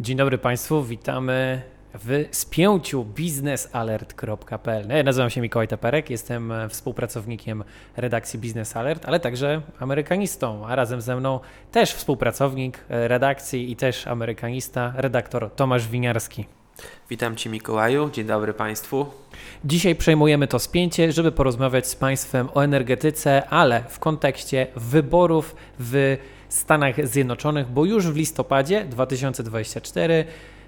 Dzień 0.00 0.16
dobry 0.16 0.38
Państwu, 0.38 0.84
witamy 0.84 1.62
w 1.94 2.24
spięciu 2.30 3.04
biznesalert.pl. 3.04 4.88
Ja 4.88 5.02
nazywam 5.02 5.30
się 5.30 5.40
Mikołaj 5.40 5.68
Teperek, 5.68 6.10
jestem 6.10 6.52
współpracownikiem 6.68 7.64
redakcji 7.96 8.38
Business 8.38 8.76
Alert, 8.76 9.06
ale 9.06 9.20
także 9.20 9.62
amerykanistą, 9.78 10.66
a 10.66 10.76
razem 10.76 11.00
ze 11.00 11.16
mną 11.16 11.40
też 11.72 11.92
współpracownik 11.94 12.84
redakcji 12.88 13.72
i 13.72 13.76
też 13.76 14.06
amerykanista, 14.06 14.92
redaktor 14.96 15.50
Tomasz 15.56 15.88
Winiarski. 15.88 16.46
Witam 17.10 17.36
Cię 17.36 17.50
Mikołaju, 17.50 18.10
dzień 18.10 18.26
dobry 18.26 18.54
Państwu. 18.54 19.06
Dzisiaj 19.64 19.94
przejmujemy 19.96 20.46
to 20.46 20.58
spięcie, 20.58 21.12
żeby 21.12 21.32
porozmawiać 21.32 21.86
z 21.86 21.96
Państwem 21.96 22.48
o 22.54 22.64
energetyce, 22.64 23.48
ale 23.48 23.84
w 23.88 23.98
kontekście 23.98 24.66
wyborów 24.76 25.56
w 25.78 26.16
Stanach 26.48 27.06
Zjednoczonych, 27.08 27.68
bo 27.70 27.84
już 27.84 28.06
w 28.06 28.16
listopadzie 28.16 28.84
2024 28.84 30.24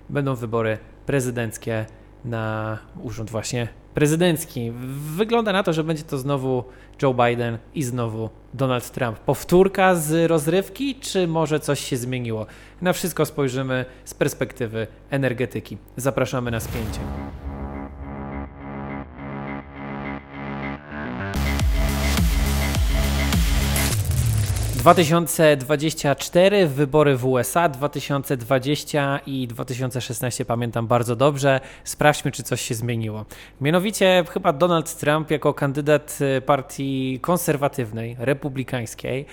będą 0.09 0.35
wybory 0.35 0.79
prezydenckie 1.07 1.87
na 2.25 2.79
urząd 3.02 3.30
właśnie 3.30 3.69
prezydencki. 3.95 4.73
Wygląda 5.16 5.52
na 5.52 5.62
to, 5.62 5.73
że 5.73 5.85
będzie 5.85 6.02
to 6.02 6.19
znowu 6.19 6.65
Joe 7.02 7.15
Biden 7.15 7.59
i 7.74 7.83
znowu 7.83 8.30
Donald 8.55 8.91
Trump. 8.91 9.19
Powtórka 9.19 9.95
z 9.95 10.30
rozrywki, 10.30 10.95
czy 10.95 11.29
może 11.29 11.61
coś 11.61 11.80
się 11.80 11.97
zmieniło? 11.97 12.47
Na 12.83 12.93
wszystko 12.93 13.27
spojrzymy 13.27 13.85
z 14.05 14.15
perspektywy 14.15 14.87
energetyki. 15.10 15.79
Zapraszamy 15.97 16.51
na 16.51 16.60
spięcie. 16.60 17.01
2024 24.80 26.66
wybory 26.66 27.16
w 27.16 27.27
USA, 27.27 27.69
2020 27.69 29.21
i 29.27 29.47
2016 29.47 30.45
pamiętam 30.45 30.87
bardzo 30.87 31.16
dobrze. 31.16 31.61
Sprawdźmy, 31.84 32.33
czy 32.33 32.43
coś 32.43 32.61
się 32.61 32.75
zmieniło. 32.75 33.24
Mianowicie 33.60 34.24
chyba 34.30 34.52
Donald 34.52 34.96
Trump 34.96 35.30
jako 35.30 35.54
kandydat 35.54 36.19
y, 36.38 36.41
partii 36.41 37.19
konserwatywnej, 37.23 38.16
republikańskiej, 38.19 39.27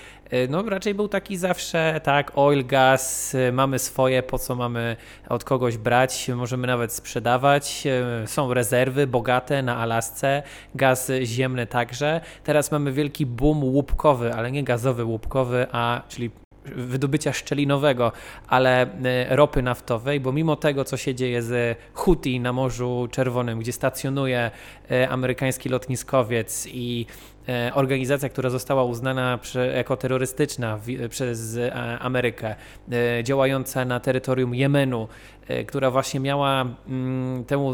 no 0.50 0.64
raczej 0.70 0.94
był 0.94 1.08
taki 1.08 1.38
zawsze, 1.38 2.02
tak, 2.03 2.31
oil, 2.36 2.66
gas, 2.66 3.36
y, 3.36 3.52
mamy 3.52 3.80
swoje, 3.80 4.23
po 4.23 4.39
co 4.39 4.56
mamy 4.56 4.95
od 5.30 5.44
kogoś 5.44 5.78
brać, 5.78 6.30
możemy 6.36 6.67
nawet 6.67 6.94
sprzedawać, 6.94 7.83
są 8.25 8.53
rezerwy 8.53 9.08
bogate 9.08 9.61
na 9.61 9.78
Alasce, 9.78 10.44
gaz 10.75 11.11
ziemny 11.23 11.67
także. 11.67 12.22
Teraz 12.44 12.72
mamy 12.72 12.92
wielki 12.92 13.25
boom 13.25 13.64
łupkowy, 13.64 14.33
ale 14.33 14.52
nie 14.52 14.64
gazowy 14.64 15.03
łupkowy, 15.03 15.67
a 15.72 16.02
czyli 16.09 16.31
wydobycia 16.75 17.33
szczelinowego, 17.33 18.11
ale 18.48 18.81
e, 18.81 19.36
ropy 19.36 19.61
naftowej, 19.61 20.20
bo 20.20 20.31
mimo 20.31 20.55
tego, 20.55 20.83
co 20.83 20.98
się 20.98 21.16
dzieje 21.16 21.42
z 21.42 21.78
Houthi 21.94 22.39
na 22.39 22.53
Morzu 22.53 23.08
Czerwonym, 23.11 23.59
gdzie 23.59 23.72
stacjonuje 23.72 24.52
e, 24.92 25.09
amerykański 25.09 25.70
lotniskowiec 25.70 26.67
i 26.72 27.05
e, 27.09 27.36
organizacja, 27.73 28.29
która 28.29 28.49
została 28.49 28.83
uznana 28.83 29.39
jako 29.75 29.97
terrorystyczna 29.97 30.79
przez 31.09 31.57
Amerykę, 31.99 32.55
działająca 33.23 33.85
na 33.85 33.99
terytorium 33.99 34.55
Jemenu, 34.55 35.07
która 35.67 35.91
właśnie 35.91 36.19
miała 36.19 36.65
mm, 36.87 37.45
temu 37.45 37.73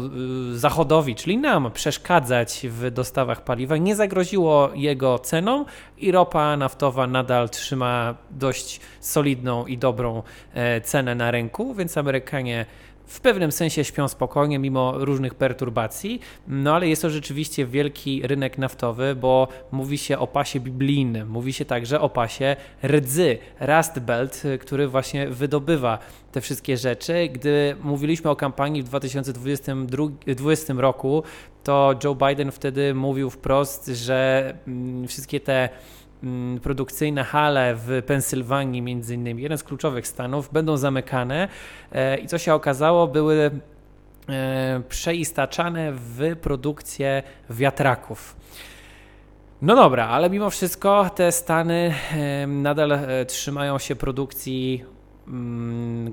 Zachodowi, 0.52 1.14
czyli 1.14 1.38
nam, 1.38 1.70
przeszkadzać 1.70 2.66
w 2.70 2.90
dostawach 2.90 3.44
paliwa, 3.44 3.76
nie 3.76 3.96
zagroziło 3.96 4.70
jego 4.74 5.18
ceną 5.18 5.64
i 5.98 6.12
ropa 6.12 6.56
naftowa 6.56 7.06
nadal 7.06 7.50
trzyma 7.50 8.14
dość 8.30 8.80
solidną 9.00 9.66
i 9.66 9.78
dobrą 9.78 10.22
e, 10.54 10.80
cenę 10.80 11.14
na 11.14 11.30
rynku, 11.30 11.74
więc 11.74 11.98
Amerykanie 11.98 12.66
w 13.06 13.20
pewnym 13.20 13.52
sensie 13.52 13.84
śpią 13.84 14.08
spokojnie, 14.08 14.58
mimo 14.58 14.92
różnych 14.96 15.34
perturbacji, 15.34 16.20
no 16.48 16.74
ale 16.74 16.88
jest 16.88 17.02
to 17.02 17.10
rzeczywiście 17.10 17.66
wielki 17.66 18.22
rynek 18.26 18.58
naftowy, 18.58 19.14
bo 19.14 19.48
mówi 19.72 19.98
się 19.98 20.18
o 20.18 20.26
pasie 20.26 20.60
biblijnym, 20.60 21.28
mówi 21.28 21.52
się 21.52 21.64
także 21.64 22.00
o 22.00 22.08
pasie 22.08 22.56
rdzy, 22.84 23.38
Rust 23.60 23.98
Belt, 23.98 24.42
który 24.60 24.88
właśnie 24.88 25.28
wydobywa 25.28 25.98
te 26.32 26.40
wszystkie 26.40 26.76
rzeczy. 26.76 27.28
Gdy 27.32 27.76
mówiliśmy 27.82 28.30
o 28.30 28.36
kampanii 28.36 28.82
w 28.82 28.84
2020 28.84 29.72
roku, 30.76 31.22
to 31.64 31.94
Joe 32.04 32.14
Biden 32.14 32.52
wtedy 32.52 32.94
mówił 32.94 33.30
wprost, 33.30 33.86
że 33.86 34.54
mm, 34.66 35.08
wszystkie 35.08 35.40
te 35.40 35.68
produkcyjne 36.62 37.24
hale 37.24 37.74
w 37.74 38.02
Pensylwanii, 38.06 38.82
między 38.82 39.14
innymi, 39.14 39.42
jeden 39.42 39.58
z 39.58 39.64
kluczowych 39.64 40.06
stanów, 40.06 40.52
będą 40.52 40.76
zamykane 40.76 41.48
e, 41.92 42.18
i 42.18 42.26
co 42.26 42.38
się 42.38 42.54
okazało, 42.54 43.08
były 43.08 43.50
e, 44.28 44.82
przeistaczane 44.88 45.92
w 45.92 46.36
produkcję 46.40 47.22
wiatraków. 47.50 48.36
No 49.62 49.76
dobra, 49.76 50.08
ale 50.08 50.30
mimo 50.30 50.50
wszystko 50.50 51.10
te 51.14 51.32
stany 51.32 51.94
nadal 52.46 52.92
e, 52.92 53.24
trzymają 53.24 53.78
się 53.78 53.96
produkcji 53.96 54.84
mm, 54.84 54.93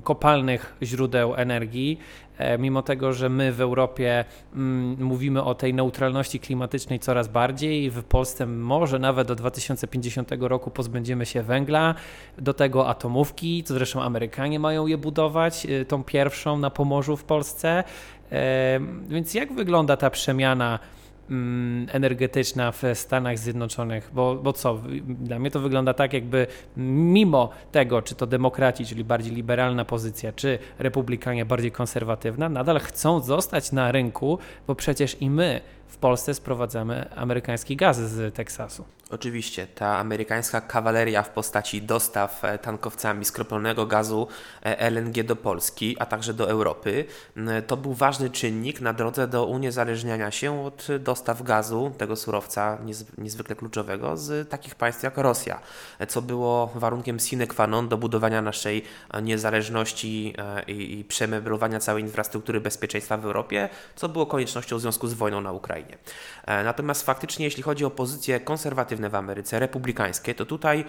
kopalnych 0.02 0.76
źródeł 0.82 1.34
energii. 1.34 1.98
E, 2.38 2.58
mimo 2.58 2.82
tego, 2.82 3.12
że 3.12 3.28
my 3.28 3.52
w 3.52 3.60
Europie 3.60 4.24
mm, 4.54 5.04
mówimy 5.04 5.44
o 5.44 5.54
tej 5.54 5.74
neutralności 5.74 6.40
klimatycznej 6.40 6.98
coraz 6.98 7.28
bardziej, 7.28 7.90
w 7.90 8.04
Polsce 8.04 8.46
może 8.46 8.98
nawet 8.98 9.28
do 9.28 9.34
2050 9.34 10.30
roku 10.40 10.70
pozbędziemy 10.70 11.26
się 11.26 11.42
węgla, 11.42 11.94
do 12.38 12.54
tego 12.54 12.88
atomówki, 12.88 13.64
co 13.64 13.74
zresztą 13.74 14.02
Amerykanie 14.02 14.58
mają 14.58 14.86
je 14.86 14.98
budować, 14.98 15.66
y, 15.66 15.84
tą 15.84 16.04
pierwszą 16.04 16.58
na 16.58 16.70
Pomorzu 16.70 17.16
w 17.16 17.24
Polsce. 17.24 17.84
E, 18.32 18.80
więc 19.08 19.34
jak 19.34 19.52
wygląda 19.52 19.96
ta 19.96 20.10
przemiana? 20.10 20.78
Mm, 21.30 21.86
energetyczna 21.92 22.72
w 22.72 22.82
Stanach 22.94 23.38
Zjednoczonych, 23.38 24.10
bo, 24.14 24.34
bo 24.34 24.52
co, 24.52 24.78
dla 25.02 25.38
mnie 25.38 25.50
to 25.50 25.60
wygląda 25.60 25.94
tak, 25.94 26.12
jakby 26.12 26.46
mimo 26.76 27.50
tego, 27.72 28.02
czy 28.02 28.14
to 28.14 28.26
demokraci, 28.26 28.86
czyli 28.86 29.04
bardziej 29.04 29.34
liberalna 29.34 29.84
pozycja, 29.84 30.32
czy 30.32 30.58
republikanie 30.78 31.44
bardziej 31.44 31.72
konserwatywna, 31.72 32.48
nadal 32.48 32.78
chcą 32.80 33.20
zostać 33.20 33.72
na 33.72 33.92
rynku, 33.92 34.38
bo 34.66 34.74
przecież 34.74 35.16
i 35.20 35.30
my 35.30 35.60
w 35.88 35.96
Polsce 35.96 36.34
sprowadzamy 36.34 37.10
amerykański 37.16 37.76
gaz 37.76 38.00
z 38.00 38.34
Teksasu. 38.34 38.84
Oczywiście, 39.12 39.66
ta 39.66 39.98
amerykańska 39.98 40.60
kawaleria 40.60 41.22
w 41.22 41.30
postaci 41.30 41.82
dostaw 41.82 42.44
e, 42.44 42.58
tankowcami 42.58 43.24
skroplonego 43.24 43.86
gazu 43.86 44.28
e, 44.62 44.90
LNG 44.90 45.22
do 45.22 45.36
Polski, 45.36 45.96
a 45.98 46.06
także 46.06 46.34
do 46.34 46.50
Europy, 46.50 47.04
to 47.66 47.76
był 47.76 47.94
ważny 47.94 48.30
czynnik 48.30 48.80
na 48.80 48.92
drodze 48.92 49.28
do 49.28 49.46
uniezależniania 49.46 50.30
się 50.30 50.64
od 50.64 50.86
dostaw 51.00 51.42
gazu, 51.42 51.92
tego 51.98 52.16
surowca 52.16 52.78
niezwykle 53.18 53.56
kluczowego, 53.56 54.16
z 54.16 54.48
takich 54.48 54.74
państw 54.74 55.02
jak 55.02 55.16
Rosja, 55.16 55.60
e, 55.98 56.06
co 56.06 56.22
było 56.22 56.72
warunkiem 56.74 57.18
sine 57.18 57.46
qua 57.46 57.66
non 57.66 57.88
do 57.88 57.98
budowania 57.98 58.42
naszej 58.42 58.84
niezależności 59.22 60.34
i 60.66 61.04
przemeblowania 61.08 61.80
całej 61.80 62.02
infrastruktury 62.02 62.60
bezpieczeństwa 62.60 63.16
w 63.16 63.24
Europie, 63.24 63.68
co 63.96 64.08
było 64.08 64.26
koniecznością 64.26 64.76
w 64.76 64.80
związku 64.80 65.08
z 65.08 65.14
wojną 65.14 65.40
na 65.40 65.52
Ukrainie. 65.52 65.98
Natomiast 66.46 67.06
faktycznie, 67.06 67.44
jeśli 67.44 67.62
chodzi 67.62 67.84
o 67.84 67.90
pozycję 67.90 68.40
konserwatywną, 68.40 69.01
w 69.10 69.14
Ameryce, 69.14 69.58
republikańskie, 69.58 70.34
to 70.34 70.46
tutaj 70.46 70.84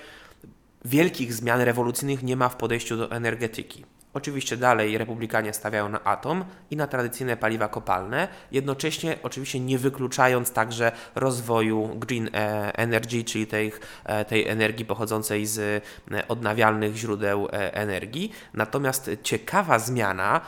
wielkich 0.86 1.34
zmian 1.34 1.62
rewolucyjnych 1.62 2.24
nie 2.24 2.36
ma 2.36 2.50
w 2.50 2.56
podejściu 2.56 2.98
do 2.98 3.12
energetyki. 3.12 3.86
Oczywiście 4.14 4.58
dalej 4.58 4.98
republikanie 4.98 5.54
stawiają 5.54 5.90
na 5.90 6.04
atom 6.04 6.46
i 6.72 6.78
na 6.78 6.88
tradycyjne 6.88 7.38
paliwa 7.38 7.68
kopalne, 7.68 8.28
jednocześnie 8.52 9.18
oczywiście 9.24 9.60
nie 9.60 9.78
wykluczając 9.78 10.52
także 10.52 10.92
rozwoju 11.16 11.90
green 11.96 12.30
e, 12.34 12.78
energy, 12.78 13.24
czyli 13.24 13.48
tej, 13.48 13.72
e, 14.06 14.26
tej 14.26 14.48
energii 14.48 14.86
pochodzącej 14.86 15.46
z 15.46 15.84
e, 16.12 16.28
odnawialnych 16.28 16.96
źródeł 16.96 17.48
energii. 17.52 18.32
Natomiast 18.54 19.12
ciekawa 19.24 19.80
zmiana 19.80 20.42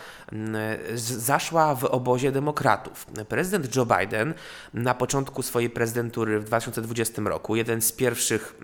zaszła 0.96 1.76
w 1.76 1.84
obozie 1.84 2.32
demokratów. 2.32 3.06
Prezydent 3.30 3.76
Joe 3.76 3.86
Biden 3.86 4.34
na 4.74 4.94
początku 4.94 5.42
swojej 5.42 5.70
prezydentury 5.70 6.40
w 6.40 6.44
2020 6.44 7.22
roku, 7.22 7.56
jeden 7.56 7.82
z 7.82 7.92
pierwszych 7.92 8.56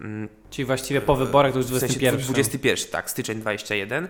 Czyli 0.51 0.65
właściwie 0.65 1.01
po 1.01 1.15
wyborach 1.15 1.51
to 1.51 1.57
już 1.57 1.68
21. 1.68 2.15
W 2.15 2.19
sensie 2.19 2.33
21, 2.33 2.92
tak, 2.92 3.12
styczeń 3.12 3.39
21. 3.42 4.07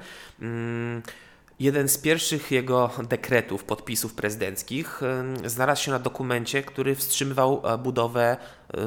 Jeden 1.61 1.89
z 1.89 1.97
pierwszych 1.97 2.51
jego 2.51 2.89
dekretów, 3.09 3.63
podpisów 3.63 4.13
prezydenckich 4.13 5.01
znalazł 5.45 5.83
się 5.83 5.91
na 5.91 5.99
dokumencie, 5.99 6.63
który 6.63 6.95
wstrzymywał 6.95 7.61
e, 7.63 7.77
budowę 7.77 8.37
e, 8.73 8.77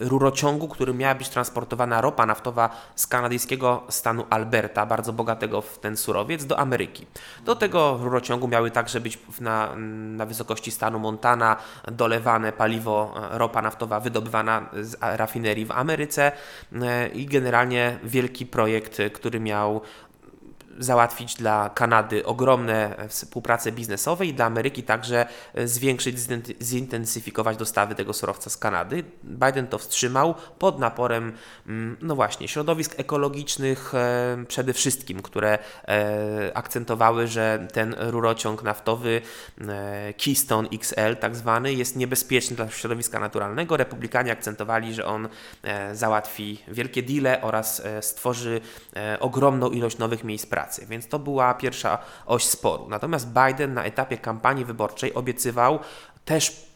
rurociągu, 0.00 0.68
którym 0.68 0.96
miała 0.96 1.14
być 1.14 1.28
transportowana 1.28 2.00
ropa 2.00 2.26
naftowa 2.26 2.70
z 2.96 3.06
kanadyjskiego 3.06 3.82
stanu 3.88 4.26
Alberta, 4.30 4.86
bardzo 4.86 5.12
bogatego 5.12 5.62
w 5.62 5.78
ten 5.78 5.96
surowiec, 5.96 6.44
do 6.44 6.58
Ameryki. 6.58 7.06
Do 7.44 7.56
tego 7.56 7.98
rurociągu 8.02 8.48
miały 8.48 8.70
także 8.70 9.00
być 9.00 9.18
na, 9.40 9.76
na 10.16 10.26
wysokości 10.26 10.70
stanu 10.70 10.98
Montana 10.98 11.56
dolewane 11.92 12.52
paliwo, 12.52 13.14
e, 13.32 13.38
ropa 13.38 13.62
naftowa 13.62 14.00
wydobywana 14.00 14.70
z 14.80 14.96
rafinerii 15.00 15.66
w 15.66 15.70
Ameryce 15.70 16.32
i 17.14 17.26
generalnie 17.26 17.98
wielki 18.04 18.46
projekt, 18.46 18.98
który 19.14 19.40
miał 19.40 19.80
załatwić 20.78 21.34
dla 21.34 21.70
Kanady 21.74 22.26
ogromne 22.26 22.96
współprace 23.08 23.72
biznesowe 23.72 24.26
i 24.26 24.34
dla 24.34 24.44
Ameryki 24.44 24.82
także 24.82 25.26
zwiększyć, 25.64 26.16
zintensyfikować 26.62 27.56
dostawy 27.56 27.94
tego 27.94 28.12
surowca 28.12 28.50
z 28.50 28.56
Kanady. 28.56 29.04
Biden 29.24 29.66
to 29.66 29.78
wstrzymał 29.78 30.34
pod 30.58 30.78
naporem, 30.78 31.32
mm, 31.66 31.96
no 32.00 32.14
właśnie, 32.14 32.48
środowisk 32.48 32.94
ekologicznych 33.00 33.92
przede 34.48 34.72
wszystkim, 34.72 35.22
które 35.22 35.58
akcentowały, 36.54 37.26
że 37.26 37.66
ten 37.72 37.94
rurociąg 37.98 38.62
naftowy 38.62 39.20
Keystone 40.24 40.68
XL, 40.72 41.16
tak 41.20 41.36
zwany, 41.36 41.72
jest 41.72 41.96
niebezpieczny 41.96 42.56
dla 42.56 42.70
środowiska 42.70 43.20
naturalnego. 43.20 43.76
Republikanie 43.76 44.32
akcentowali, 44.32 44.94
że 44.94 45.06
on 45.06 45.28
załatwi 45.92 46.62
wielkie 46.68 47.02
deale 47.02 47.42
oraz 47.42 47.82
stworzy 48.00 48.60
ogromną 49.20 49.70
ilość 49.70 49.98
nowych 49.98 50.24
miejsc 50.24 50.46
pracy, 50.46 50.63
więc 50.88 51.08
to 51.08 51.18
była 51.18 51.54
pierwsza 51.54 51.98
oś 52.26 52.44
sporu. 52.44 52.88
Natomiast 52.88 53.28
Biden 53.28 53.74
na 53.74 53.84
etapie 53.84 54.18
kampanii 54.18 54.64
wyborczej 54.64 55.14
obiecywał 55.14 55.78
też 56.24 56.66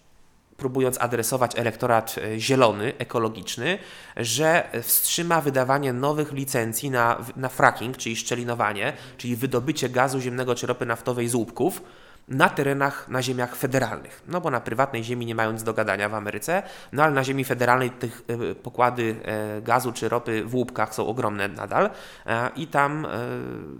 próbując 0.56 1.00
adresować 1.00 1.58
elektorat 1.58 2.14
e, 2.18 2.40
zielony, 2.40 2.92
ekologiczny, 2.98 3.78
że 4.16 4.70
wstrzyma 4.82 5.40
wydawanie 5.40 5.92
nowych 5.92 6.32
licencji 6.32 6.90
na, 6.90 7.24
na 7.36 7.48
fracking, 7.48 7.96
czyli 7.96 8.16
szczelinowanie, 8.16 8.92
czyli 9.16 9.36
wydobycie 9.36 9.88
gazu 9.88 10.20
ziemnego 10.20 10.54
czy 10.54 10.66
ropy 10.66 10.86
naftowej 10.86 11.28
z 11.28 11.34
łupków 11.34 11.82
na 12.28 12.48
terenach, 12.48 13.08
na 13.08 13.22
ziemiach 13.22 13.56
federalnych. 13.56 14.22
No 14.28 14.40
bo 14.40 14.50
na 14.50 14.60
prywatnej 14.60 15.04
ziemi 15.04 15.26
nie 15.26 15.34
mają 15.34 15.52
nic 15.52 15.62
do 15.62 15.74
gadania 15.74 16.08
w 16.08 16.14
Ameryce, 16.14 16.62
no 16.92 17.02
ale 17.02 17.12
na 17.12 17.24
ziemi 17.24 17.44
federalnej 17.44 17.90
tych 17.90 18.22
e, 18.28 18.54
pokłady 18.54 19.16
e, 19.24 19.62
gazu 19.62 19.92
czy 19.92 20.08
ropy 20.08 20.44
w 20.44 20.54
łupkach 20.54 20.94
są 20.94 21.06
ogromne 21.06 21.48
nadal 21.48 21.90
e, 22.26 22.50
i 22.56 22.66
tam 22.66 23.06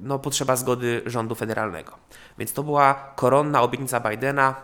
no, 0.02 0.18
potrzeba 0.18 0.56
zgody 0.56 1.02
rządu 1.06 1.34
federalnego. 1.34 1.98
Więc 2.38 2.52
to 2.52 2.62
była 2.62 2.94
koronna 2.94 3.62
obietnica 3.62 4.00
Bidena, 4.00 4.54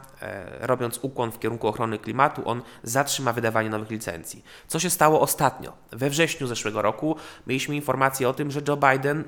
robiąc 0.60 0.98
ukłon 1.02 1.32
w 1.32 1.38
kierunku 1.38 1.68
ochrony 1.68 1.98
klimatu, 1.98 2.48
on 2.48 2.62
zatrzyma 2.82 3.32
wydawanie 3.32 3.70
nowych 3.70 3.90
licencji. 3.90 4.44
Co 4.66 4.78
się 4.78 4.90
stało 4.90 5.20
ostatnio? 5.20 5.72
We 5.92 6.10
wrześniu 6.10 6.46
zeszłego 6.46 6.82
roku 6.82 7.16
mieliśmy 7.46 7.74
informację 7.74 8.28
o 8.28 8.34
tym, 8.34 8.50
że 8.50 8.60
Joe 8.68 8.76
Biden 8.76 9.24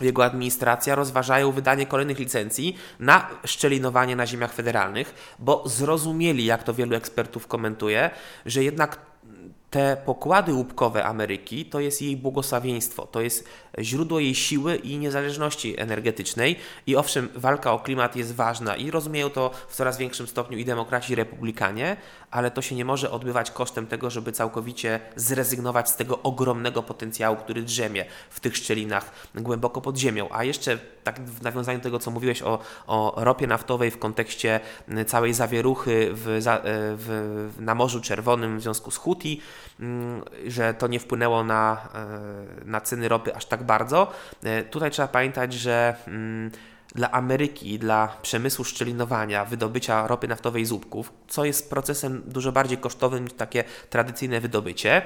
jego 0.00 0.24
administracja 0.24 0.94
rozważają 0.94 1.52
wydanie 1.52 1.86
kolejnych 1.86 2.18
licencji 2.18 2.76
na 3.00 3.28
szczelinowanie 3.44 4.16
na 4.16 4.26
ziemiach 4.26 4.52
federalnych, 4.52 5.34
bo 5.38 5.68
zrozumieli, 5.68 6.44
jak 6.44 6.62
to 6.62 6.74
wielu 6.74 6.96
ekspertów 6.96 7.46
komentuje, 7.46 8.10
że 8.46 8.64
jednak 8.64 8.98
te 9.74 9.96
pokłady 10.04 10.52
łupkowe 10.52 11.04
Ameryki 11.04 11.64
to 11.64 11.80
jest 11.80 12.02
jej 12.02 12.16
błogosławieństwo, 12.16 13.06
to 13.06 13.20
jest 13.20 13.48
źródło 13.78 14.20
jej 14.20 14.34
siły 14.34 14.76
i 14.76 14.98
niezależności 14.98 15.80
energetycznej. 15.80 16.56
I 16.86 16.96
owszem, 16.96 17.28
walka 17.34 17.72
o 17.72 17.78
klimat 17.78 18.16
jest 18.16 18.34
ważna 18.34 18.76
i 18.76 18.90
rozumieją 18.90 19.30
to 19.30 19.50
w 19.68 19.76
coraz 19.76 19.98
większym 19.98 20.26
stopniu 20.26 20.58
i 20.58 20.64
demokraci, 20.64 21.12
i 21.12 21.16
republikanie, 21.16 21.96
ale 22.30 22.50
to 22.50 22.62
się 22.62 22.74
nie 22.74 22.84
może 22.84 23.10
odbywać 23.10 23.50
kosztem 23.50 23.86
tego, 23.86 24.10
żeby 24.10 24.32
całkowicie 24.32 25.00
zrezygnować 25.16 25.90
z 25.90 25.96
tego 25.96 26.22
ogromnego 26.22 26.82
potencjału, 26.82 27.36
który 27.36 27.62
drzemie 27.62 28.04
w 28.30 28.40
tych 28.40 28.56
szczelinach 28.56 29.10
głęboko 29.34 29.80
pod 29.80 29.98
ziemią. 29.98 30.28
A 30.30 30.44
jeszcze 30.44 30.78
tak 31.04 31.20
w 31.20 31.42
nawiązaniu 31.42 31.78
do 31.78 31.84
tego, 31.84 31.98
co 31.98 32.10
mówiłeś 32.10 32.42
o, 32.42 32.58
o 32.86 33.14
ropie 33.16 33.46
naftowej 33.46 33.90
w 33.90 33.98
kontekście 33.98 34.60
całej 35.06 35.34
zawieruchy 35.34 36.10
w, 36.12 36.40
w, 36.98 37.50
na 37.58 37.74
Morzu 37.74 38.00
Czerwonym 38.00 38.58
w 38.58 38.62
związku 38.62 38.90
z 38.90 38.96
Houthi, 38.96 39.40
Mm, 39.40 39.63
że 40.46 40.74
to 40.74 40.86
nie 40.86 41.00
wpłynęło 41.00 41.44
na, 41.44 41.88
e, 41.94 42.64
na 42.64 42.80
ceny 42.80 43.08
ropy 43.08 43.36
aż 43.36 43.46
tak 43.46 43.62
bardzo. 43.62 44.12
E, 44.42 44.62
tutaj 44.62 44.90
trzeba 44.90 45.08
pamiętać, 45.08 45.52
że 45.52 45.96
mm, 46.06 46.50
dla 46.94 47.10
Ameryki, 47.10 47.78
dla 47.78 48.16
przemysłu 48.22 48.64
szczelinowania, 48.64 49.44
wydobycia 49.44 50.06
ropy 50.06 50.28
naftowej 50.28 50.64
z 50.64 50.72
łupków, 50.72 51.12
co 51.28 51.44
jest 51.44 51.70
procesem 51.70 52.22
dużo 52.26 52.52
bardziej 52.52 52.78
kosztowym 52.78 53.24
niż 53.24 53.32
takie 53.32 53.64
tradycyjne 53.90 54.40
wydobycie. 54.40 55.02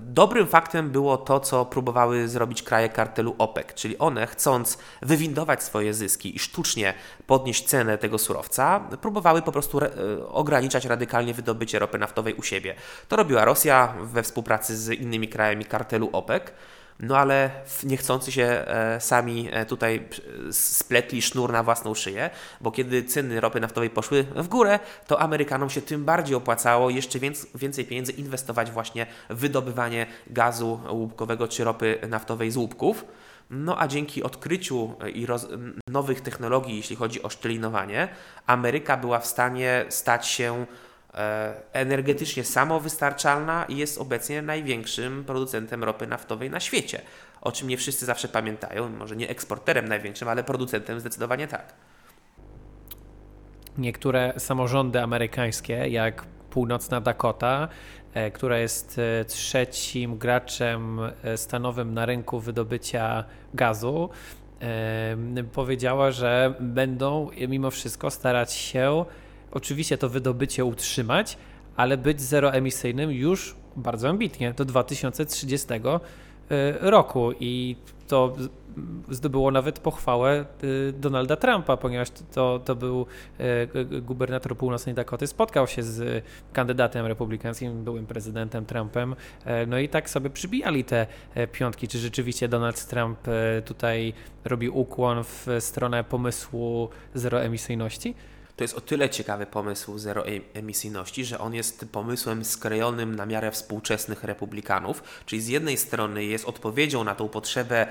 Dobrym 0.00 0.46
faktem 0.46 0.90
było 0.90 1.16
to, 1.16 1.40
co 1.40 1.64
próbowały 1.64 2.28
zrobić 2.28 2.62
kraje 2.62 2.88
kartelu 2.88 3.34
OPEC, 3.38 3.74
czyli 3.74 3.98
one 3.98 4.26
chcąc 4.26 4.78
wywindować 5.02 5.62
swoje 5.62 5.94
zyski 5.94 6.36
i 6.36 6.38
sztucznie 6.38 6.94
podnieść 7.26 7.64
cenę 7.64 7.98
tego 7.98 8.18
surowca, 8.18 8.80
próbowały 8.80 9.42
po 9.42 9.52
prostu 9.52 9.80
ograniczać 10.28 10.84
radykalnie 10.84 11.34
wydobycie 11.34 11.78
ropy 11.78 11.98
naftowej 11.98 12.34
u 12.34 12.42
siebie. 12.42 12.74
To 13.08 13.16
robiła 13.16 13.44
Rosja 13.44 13.94
we 14.02 14.22
współpracy 14.22 14.76
z 14.76 14.90
innymi 14.90 15.28
krajami 15.28 15.64
kartelu 15.64 16.10
OPEC. 16.12 16.42
No 17.00 17.18
ale 17.18 17.50
niechcący 17.84 18.32
się 18.32 18.42
e, 18.44 19.00
sami 19.00 19.48
e, 19.52 19.66
tutaj 19.66 20.08
spletli 20.50 21.22
sznur 21.22 21.52
na 21.52 21.62
własną 21.62 21.94
szyję, 21.94 22.30
bo 22.60 22.72
kiedy 22.72 23.04
ceny 23.04 23.40
ropy 23.40 23.60
naftowej 23.60 23.90
poszły 23.90 24.22
w 24.36 24.48
górę, 24.48 24.78
to 25.06 25.20
Amerykanom 25.20 25.70
się 25.70 25.82
tym 25.82 26.04
bardziej 26.04 26.36
opłacało 26.36 26.90
jeszcze 26.90 27.18
więcej 27.54 27.84
pieniędzy 27.84 28.12
inwestować 28.12 28.70
właśnie 28.70 29.06
w 29.30 29.36
wydobywanie 29.36 30.06
gazu 30.26 30.80
łupkowego 30.90 31.48
czy 31.48 31.64
ropy 31.64 31.98
naftowej 32.08 32.50
z 32.50 32.56
łupków. 32.56 33.04
No 33.50 33.80
a 33.80 33.88
dzięki 33.88 34.22
odkryciu 34.22 34.94
i 35.14 35.26
nowych 35.88 36.20
technologii, 36.20 36.76
jeśli 36.76 36.96
chodzi 36.96 37.22
o 37.22 37.30
szczelinowanie, 37.30 38.08
Ameryka 38.46 38.96
była 38.96 39.18
w 39.18 39.26
stanie 39.26 39.84
stać 39.88 40.26
się 40.26 40.66
E, 40.66 40.66
energetycznie 41.72 42.44
samowystarczalna 42.44 43.64
i 43.64 43.76
jest 43.76 43.98
obecnie 43.98 44.42
największym 44.42 45.24
producentem 45.24 45.84
ropy 45.84 46.06
naftowej 46.06 46.50
na 46.50 46.60
świecie. 46.60 47.00
O 47.40 47.52
czym 47.52 47.68
nie 47.68 47.76
wszyscy 47.76 48.06
zawsze 48.06 48.28
pamiętają, 48.28 48.88
może 48.88 49.16
nie 49.16 49.28
eksporterem 49.28 49.88
największym, 49.88 50.28
ale 50.28 50.44
producentem 50.44 51.00
zdecydowanie 51.00 51.48
tak. 51.48 51.74
Niektóre 53.78 54.32
samorządy 54.38 55.02
amerykańskie, 55.02 55.88
jak 55.88 56.24
północna 56.50 57.00
Dakota, 57.00 57.68
e, 58.14 58.30
która 58.30 58.58
jest 58.58 58.98
e, 58.98 59.24
trzecim 59.24 60.18
graczem 60.18 61.00
stanowym 61.36 61.94
na 61.94 62.06
rynku 62.06 62.40
wydobycia 62.40 63.24
gazu, 63.54 64.10
powiedziała, 65.52 66.10
że 66.10 66.54
będą 66.60 67.30
mimo 67.48 67.70
wszystko 67.70 68.10
starać 68.10 68.52
się 68.52 69.04
oczywiście 69.54 69.98
to 69.98 70.08
wydobycie 70.08 70.64
utrzymać, 70.64 71.36
ale 71.76 71.96
być 71.96 72.20
zeroemisyjnym 72.20 73.10
już 73.10 73.54
bardzo 73.76 74.08
ambitnie 74.08 74.52
do 74.52 74.64
2030 74.64 75.66
y, 75.72 75.80
roku. 76.80 77.32
I 77.40 77.76
to 78.08 78.36
zdobyło 79.10 79.50
nawet 79.50 79.78
pochwałę 79.78 80.44
y, 80.64 80.92
Donalda 80.92 81.36
Trumpa, 81.36 81.76
ponieważ 81.76 82.08
to, 82.10 82.60
to 82.64 82.74
był 82.74 83.06
y, 83.84 84.00
gubernator 84.00 84.56
północnej 84.56 84.94
Dakoty, 84.94 85.26
spotkał 85.26 85.66
się 85.66 85.82
z 85.82 86.24
kandydatem 86.52 87.06
republikańskim, 87.06 87.84
byłym 87.84 88.06
prezydentem 88.06 88.66
Trumpem, 88.66 89.16
no 89.66 89.78
i 89.78 89.88
tak 89.88 90.10
sobie 90.10 90.30
przybijali 90.30 90.84
te 90.84 91.06
piątki, 91.52 91.88
czy 91.88 91.98
rzeczywiście 91.98 92.48
Donald 92.48 92.86
Trump 92.86 93.18
tutaj 93.64 94.12
robi 94.44 94.68
ukłon 94.68 95.24
w 95.24 95.46
stronę 95.60 96.04
pomysłu 96.04 96.88
zeroemisyjności? 97.14 98.14
To 98.56 98.64
jest 98.64 98.74
o 98.74 98.80
tyle 98.80 99.10
ciekawy 99.10 99.46
pomysł 99.46 99.98
zeroemisyjności, 99.98 101.24
że 101.24 101.38
on 101.38 101.54
jest 101.54 101.86
pomysłem 101.92 102.44
skrojonym 102.44 103.14
na 103.14 103.26
miarę 103.26 103.50
współczesnych 103.50 104.24
republikanów, 104.24 105.02
czyli 105.26 105.42
z 105.42 105.48
jednej 105.48 105.76
strony 105.76 106.24
jest 106.24 106.44
odpowiedzią 106.44 107.04
na 107.04 107.14
tą 107.14 107.28
potrzebę 107.28 107.86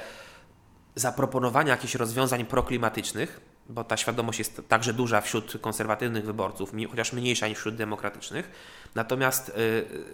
zaproponowania 0.95 1.71
jakichś 1.71 1.95
rozwiązań 1.95 2.45
proklimatycznych, 2.45 3.41
bo 3.69 3.83
ta 3.83 3.97
świadomość 3.97 4.39
jest 4.39 4.61
także 4.67 4.93
duża 4.93 5.21
wśród 5.21 5.57
konserwatywnych 5.61 6.25
wyborców, 6.25 6.71
chociaż 6.89 7.13
mniejsza 7.13 7.47
niż 7.47 7.57
wśród 7.57 7.75
demokratycznych. 7.75 8.51
Natomiast 8.95 9.49
y, 9.49 9.53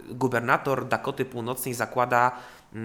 gubernator 0.09 0.87
Dakoty 0.87 1.25
Północnej 1.25 1.73
zakłada 1.73 2.31
y, 2.75 2.77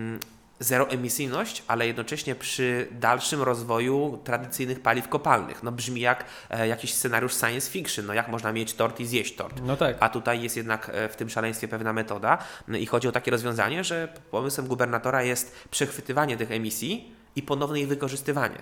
zeroemisyjność, 0.64 1.62
ale 1.68 1.86
jednocześnie 1.86 2.34
przy 2.34 2.88
dalszym 2.90 3.42
rozwoju 3.42 4.20
tradycyjnych 4.24 4.80
paliw 4.80 5.08
kopalnych. 5.08 5.62
No 5.62 5.72
brzmi 5.72 6.00
jak 6.00 6.24
e, 6.50 6.68
jakiś 6.68 6.94
scenariusz 6.94 7.34
science 7.34 7.70
fiction, 7.70 8.06
no 8.06 8.14
jak 8.14 8.28
można 8.28 8.52
mieć 8.52 8.74
tort 8.74 9.00
i 9.00 9.06
zjeść 9.06 9.36
tort. 9.36 9.60
No 9.62 9.76
tak. 9.76 9.96
A 10.00 10.08
tutaj 10.08 10.42
jest 10.42 10.56
jednak 10.56 10.90
e, 10.94 11.08
w 11.08 11.16
tym 11.16 11.30
szaleństwie 11.30 11.68
pewna 11.68 11.92
metoda 11.92 12.38
no 12.68 12.78
i 12.78 12.86
chodzi 12.86 13.08
o 13.08 13.12
takie 13.12 13.30
rozwiązanie, 13.30 13.84
że 13.84 14.08
pomysłem 14.30 14.66
gubernatora 14.66 15.22
jest 15.22 15.68
przechwytywanie 15.70 16.36
tych 16.36 16.50
emisji 16.50 17.12
i 17.36 17.42
ponowne 17.42 17.80
ich 17.80 17.88
wykorzystywanie. 17.88 18.58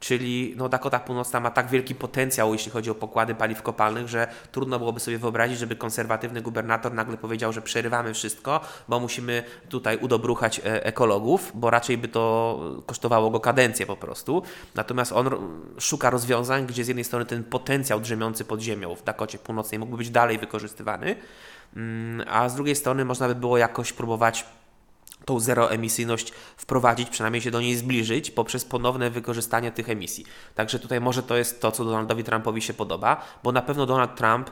Czyli 0.00 0.54
no, 0.56 0.68
Dakota 0.68 1.00
Północna 1.00 1.40
ma 1.40 1.50
tak 1.50 1.68
wielki 1.68 1.94
potencjał, 1.94 2.52
jeśli 2.52 2.72
chodzi 2.72 2.90
o 2.90 2.94
pokłady 2.94 3.34
paliw 3.34 3.62
kopalnych, 3.62 4.08
że 4.08 4.28
trudno 4.52 4.78
byłoby 4.78 5.00
sobie 5.00 5.18
wyobrazić, 5.18 5.58
żeby 5.58 5.76
konserwatywny 5.76 6.42
gubernator 6.42 6.94
nagle 6.94 7.16
powiedział, 7.16 7.52
że 7.52 7.62
przerywamy 7.62 8.14
wszystko, 8.14 8.60
bo 8.88 9.00
musimy 9.00 9.44
tutaj 9.68 9.96
udobruchać 9.96 10.58
e, 10.58 10.84
ekologów, 10.84 11.52
bo 11.54 11.70
raczej 11.70 11.98
by 11.98 12.08
to 12.08 12.60
kosztowało 12.86 13.30
go 13.30 13.40
kadencję 13.40 13.86
po 13.86 13.96
prostu. 13.96 14.42
Natomiast 14.74 15.12
on 15.12 15.30
szuka 15.78 16.10
rozwiązań, 16.10 16.66
gdzie 16.66 16.84
z 16.84 16.88
jednej 16.88 17.04
strony 17.04 17.24
ten 17.24 17.44
potencjał 17.44 18.00
drzemiący 18.00 18.44
pod 18.44 18.60
ziemią 18.60 18.94
w 18.94 19.04
Dakocie 19.04 19.38
Północnej 19.38 19.78
mógłby 19.78 19.96
być 19.96 20.10
dalej 20.10 20.38
wykorzystywany, 20.38 21.16
mm, 21.76 22.28
a 22.28 22.48
z 22.48 22.54
drugiej 22.54 22.76
strony 22.76 23.04
można 23.04 23.28
by 23.28 23.34
było 23.34 23.58
jakoś 23.58 23.92
próbować 23.92 24.44
tą 25.28 25.40
zeroemisyjność 25.40 26.32
wprowadzić, 26.56 27.10
przynajmniej 27.10 27.42
się 27.42 27.50
do 27.50 27.60
niej 27.60 27.76
zbliżyć 27.76 28.30
poprzez 28.30 28.64
ponowne 28.64 29.10
wykorzystanie 29.10 29.72
tych 29.72 29.90
emisji. 29.90 30.24
Także 30.54 30.78
tutaj 30.78 31.00
może 31.00 31.22
to 31.22 31.36
jest 31.36 31.60
to, 31.60 31.72
co 31.72 31.84
Donaldowi 31.84 32.24
Trumpowi 32.24 32.62
się 32.62 32.74
podoba, 32.74 33.24
bo 33.42 33.52
na 33.52 33.62
pewno 33.62 33.86
Donald 33.86 34.16
Trump 34.16 34.50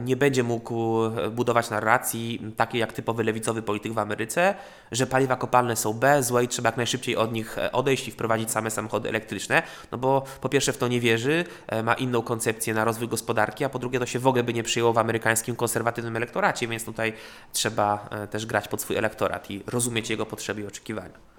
nie 0.00 0.16
będzie 0.16 0.42
mógł 0.42 1.04
e, 1.04 1.30
budować 1.30 1.70
narracji 1.70 2.52
takiej 2.56 2.80
jak 2.80 2.92
typowy 2.92 3.24
lewicowy 3.24 3.62
polityk 3.62 3.92
w 3.92 3.98
Ameryce, 3.98 4.54
że 4.92 5.06
paliwa 5.06 5.36
kopalne 5.36 5.76
są 5.76 5.92
B, 5.92 6.22
złe 6.22 6.44
i 6.44 6.48
trzeba 6.48 6.68
jak 6.68 6.76
najszybciej 6.76 7.16
od 7.16 7.32
nich 7.32 7.58
e, 7.58 7.72
odejść 7.72 8.08
i 8.08 8.10
wprowadzić 8.10 8.50
same 8.50 8.70
samochody 8.70 9.08
elektryczne, 9.08 9.62
no 9.92 9.98
bo 9.98 10.24
po 10.40 10.48
pierwsze 10.48 10.72
w 10.72 10.78
to 10.78 10.88
nie 10.88 11.00
wierzy, 11.00 11.44
ma 11.82 11.94
inną 11.94 12.22
koncepcję 12.22 12.74
na 12.74 12.84
rozwój 12.84 13.08
gospodarki, 13.08 13.64
a 13.64 13.68
po 13.68 13.78
drugie 13.78 13.98
to 13.98 14.06
się 14.06 14.18
w 14.18 14.26
ogóle 14.26 14.44
by 14.44 14.54
nie 14.54 14.62
przyjęło 14.62 14.92
w 14.92 14.98
amerykańskim 14.98 15.56
konserwatywnym 15.56 16.16
elektoracie, 16.16 16.68
więc 16.68 16.84
tutaj 16.84 17.12
trzeba 17.52 18.08
też 18.30 18.46
grać 18.46 18.68
pod 18.68 18.80
swój 18.80 18.96
elektorat 18.96 19.50
i 19.50 19.62
rozumieć 19.66 20.10
jego 20.10 20.26
potrzeby 20.26 20.60
i 20.60 20.66
oczekiwania. 20.66 21.32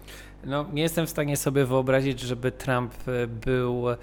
No, 0.45 0.65
nie 0.73 0.81
jestem 0.81 1.07
w 1.07 1.09
stanie 1.09 1.37
sobie 1.37 1.65
wyobrazić, 1.65 2.19
żeby 2.19 2.51
Trump 2.51 2.93
e, 3.07 3.27
był 3.27 3.89
e, 3.89 3.97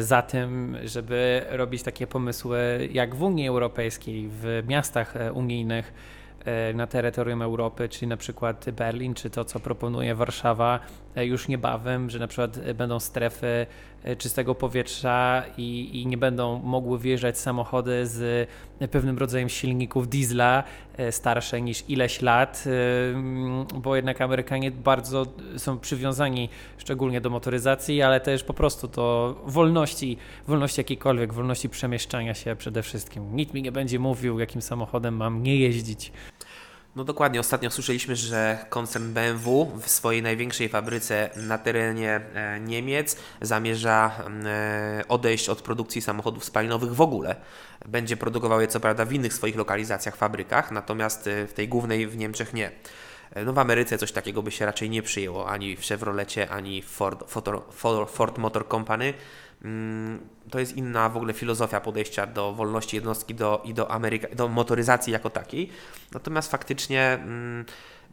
za 0.00 0.22
tym, 0.22 0.76
żeby 0.84 1.42
robić 1.50 1.82
takie 1.82 2.06
pomysły 2.06 2.88
jak 2.92 3.14
w 3.14 3.22
Unii 3.22 3.48
Europejskiej, 3.48 4.28
w 4.28 4.62
miastach 4.68 5.16
e, 5.16 5.32
unijnych 5.32 5.92
na 6.74 6.86
terytorium 6.86 7.42
Europy, 7.42 7.88
czyli 7.88 8.06
na 8.06 8.16
przykład 8.16 8.70
Berlin, 8.70 9.14
czy 9.14 9.30
to, 9.30 9.44
co 9.44 9.60
proponuje 9.60 10.14
Warszawa 10.14 10.80
już 11.16 11.48
niebawem, 11.48 12.10
że 12.10 12.18
na 12.18 12.26
przykład 12.26 12.72
będą 12.72 13.00
strefy 13.00 13.66
E, 14.04 14.16
czystego 14.16 14.54
powietrza 14.54 15.42
i, 15.58 16.00
i, 16.00 16.06
nie 16.06 16.18
będą 16.18 16.58
mogły 16.58 16.98
wjeżdżać 16.98 17.38
samochody 17.38 18.06
z 18.06 18.48
pewnym 18.90 19.18
rodzajem 19.18 19.48
silników 19.48 20.08
diesla 20.08 20.64
e, 20.96 21.12
starsze 21.12 21.60
niż 21.62 21.84
ileś 21.88 22.22
lat, 22.22 22.64
e, 22.66 23.78
bo 23.78 23.96
jednak 23.96 24.20
Amerykanie 24.20 24.70
bardzo 24.70 25.26
są 25.56 25.78
przywiązani 25.78 26.48
szczególnie 26.78 27.20
do 27.20 27.30
motoryzacji, 27.30 28.02
ale 28.02 28.20
też 28.20 28.44
po 28.44 28.54
prostu 28.54 28.88
do 28.88 29.36
wolności, 29.46 30.16
wolności 30.46 30.80
jakiejkolwiek, 30.80 31.32
wolności 31.32 31.68
przemieszczania 31.68 32.34
się 32.34 32.56
przede 32.56 32.82
wszystkim. 32.82 33.36
Nikt 33.36 33.54
mi 33.54 33.62
nie 33.62 33.72
będzie 33.72 33.98
mówił, 33.98 34.38
jakim 34.38 34.62
samochodem 34.62 35.16
mam 35.16 35.42
nie 35.42 35.56
jeździć. 35.56 36.12
No 36.96 37.04
dokładnie, 37.04 37.40
ostatnio 37.40 37.70
słyszeliśmy, 37.70 38.16
że 38.16 38.66
koncern 38.68 39.12
BMW 39.12 39.72
w 39.80 39.88
swojej 39.88 40.22
największej 40.22 40.68
fabryce 40.68 41.30
na 41.36 41.58
terenie 41.58 42.20
e, 42.34 42.60
Niemiec 42.60 43.16
zamierza 43.40 44.10
e, 44.44 45.04
odejść 45.08 45.48
od 45.48 45.62
produkcji 45.62 46.02
samochodów 46.02 46.44
spalinowych 46.44 46.94
w 46.94 47.00
ogóle. 47.00 47.36
Będzie 47.86 48.16
produkował 48.16 48.60
je 48.60 48.66
co 48.66 48.80
prawda 48.80 49.04
w 49.04 49.12
innych 49.12 49.34
swoich 49.34 49.56
lokalizacjach, 49.56 50.16
fabrykach, 50.16 50.70
natomiast 50.70 51.26
e, 51.26 51.46
w 51.46 51.52
tej 51.52 51.68
głównej 51.68 52.06
w 52.06 52.16
Niemczech 52.16 52.54
nie. 52.54 52.70
No 53.46 53.52
w 53.52 53.58
Ameryce 53.58 53.98
coś 53.98 54.12
takiego 54.12 54.42
by 54.42 54.50
się 54.50 54.66
raczej 54.66 54.90
nie 54.90 55.02
przyjęło, 55.02 55.48
ani 55.48 55.76
w 55.76 55.82
Chevrolecie, 55.82 56.50
ani 56.50 56.82
w 56.82 56.86
Ford, 56.86 57.24
Ford 58.06 58.38
Motor 58.38 58.68
Company. 58.68 59.14
To 60.54 60.60
jest 60.60 60.76
inna 60.76 61.08
w 61.08 61.16
ogóle 61.16 61.32
filozofia 61.32 61.80
podejścia 61.80 62.26
do 62.26 62.52
wolności 62.52 62.96
jednostki 62.96 63.34
do, 63.34 63.62
i 63.64 63.74
do, 63.74 63.90
Ameryka, 63.90 64.28
do 64.34 64.48
motoryzacji 64.48 65.12
jako 65.12 65.30
takiej. 65.30 65.70
Natomiast 66.12 66.50
faktycznie 66.50 67.02
mm, 67.02 67.64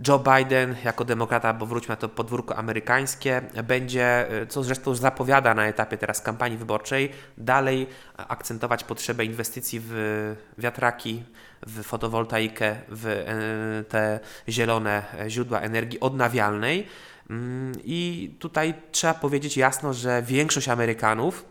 Joe 0.08 0.20
Biden 0.20 0.76
jako 0.84 1.06
demokrata, 1.06 1.54
bo 1.54 1.66
wróćmy 1.66 1.92
na 1.92 1.96
to 1.96 2.10
podwórko 2.10 2.56
amerykańskie, 2.56 3.42
będzie, 3.64 4.28
co 4.50 4.64
zresztą 4.64 4.96
zapowiada 4.96 5.54
na 5.54 5.68
etapie 5.68 5.98
teraz 5.98 6.22
kampanii 6.22 6.58
wyborczej, 6.58 7.12
dalej 7.38 7.88
akcentować 8.18 8.84
potrzebę 8.84 9.26
inwestycji 9.26 9.80
w 9.84 10.36
wiatraki, 10.58 11.24
w 11.68 11.84
fotowoltaikę, 11.84 12.76
w 12.90 13.08
e, 13.08 13.84
te 13.84 14.20
zielone 14.50 15.04
źródła 15.28 15.60
energii 15.60 16.00
odnawialnej 16.00 16.88
Mm, 17.32 17.72
I 17.84 18.32
tutaj 18.40 18.74
trzeba 18.92 19.14
powiedzieć 19.14 19.58
jasno, 19.58 19.94
że 19.94 20.22
większość 20.22 20.70
Amerykanów, 20.70 21.46